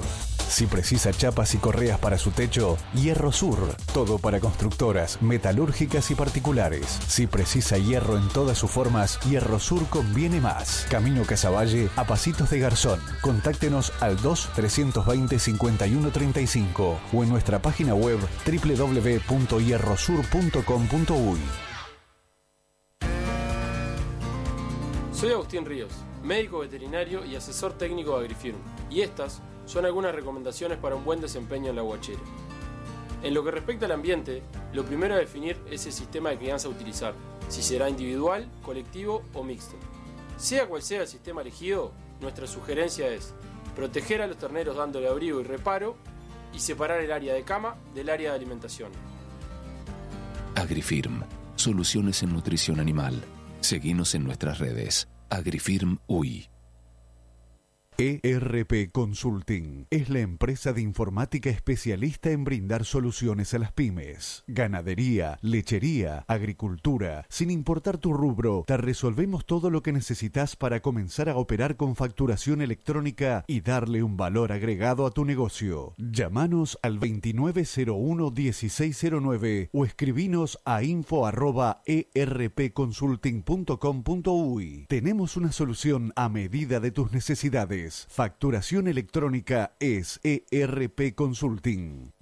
[0.52, 3.74] Si precisa chapas y correas para su techo, Hierro Sur.
[3.94, 7.00] Todo para constructoras, metalúrgicas y particulares.
[7.08, 10.86] Si precisa hierro en todas sus formas, Hierro Sur conviene más.
[10.90, 13.00] Camino Casaballe a Pasitos de Garzón.
[13.22, 21.38] Contáctenos al 2-320-5135 o en nuestra página web www.hierrosur.com.uy.
[25.14, 25.92] Soy Agustín Ríos,
[26.22, 28.58] médico veterinario y asesor técnico de Agrifirm,
[28.90, 32.20] y estas son algunas recomendaciones para un buen desempeño en la guachera.
[33.22, 34.42] En lo que respecta al ambiente,
[34.72, 37.14] lo primero a definir es el sistema de crianza a utilizar,
[37.48, 39.76] si será individual, colectivo o mixto.
[40.36, 43.32] Sea cual sea el sistema elegido, nuestra sugerencia es
[43.76, 45.96] proteger a los terneros dándole abrigo y reparo
[46.52, 48.90] y separar el área de cama del área de alimentación.
[50.54, 51.22] Agrifirm,
[51.54, 53.22] soluciones en nutrición animal.
[53.60, 55.08] Seguinos en nuestras redes.
[55.30, 56.51] Agrifirm UI.
[58.02, 64.42] ERP Consulting es la empresa de informática especialista en brindar soluciones a las pymes.
[64.48, 71.28] Ganadería, lechería, agricultura, sin importar tu rubro, te resolvemos todo lo que necesitas para comenzar
[71.28, 75.94] a operar con facturación electrónica y darle un valor agregado a tu negocio.
[75.96, 84.86] Llámanos al 2901-1609 o escribinos a info arroba erpconsulting.com.uy.
[84.88, 87.91] Tenemos una solución a medida de tus necesidades.
[88.08, 92.12] Facturación electrónica es ERP Consulting.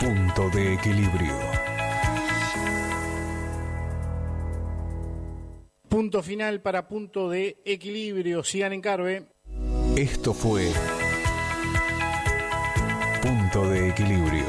[0.00, 1.38] Punto de equilibrio.
[5.88, 8.42] Punto final para punto de equilibrio.
[8.42, 9.26] Sigan en Carve.
[9.96, 10.72] Esto fue
[13.22, 14.46] Punto de equilibrio.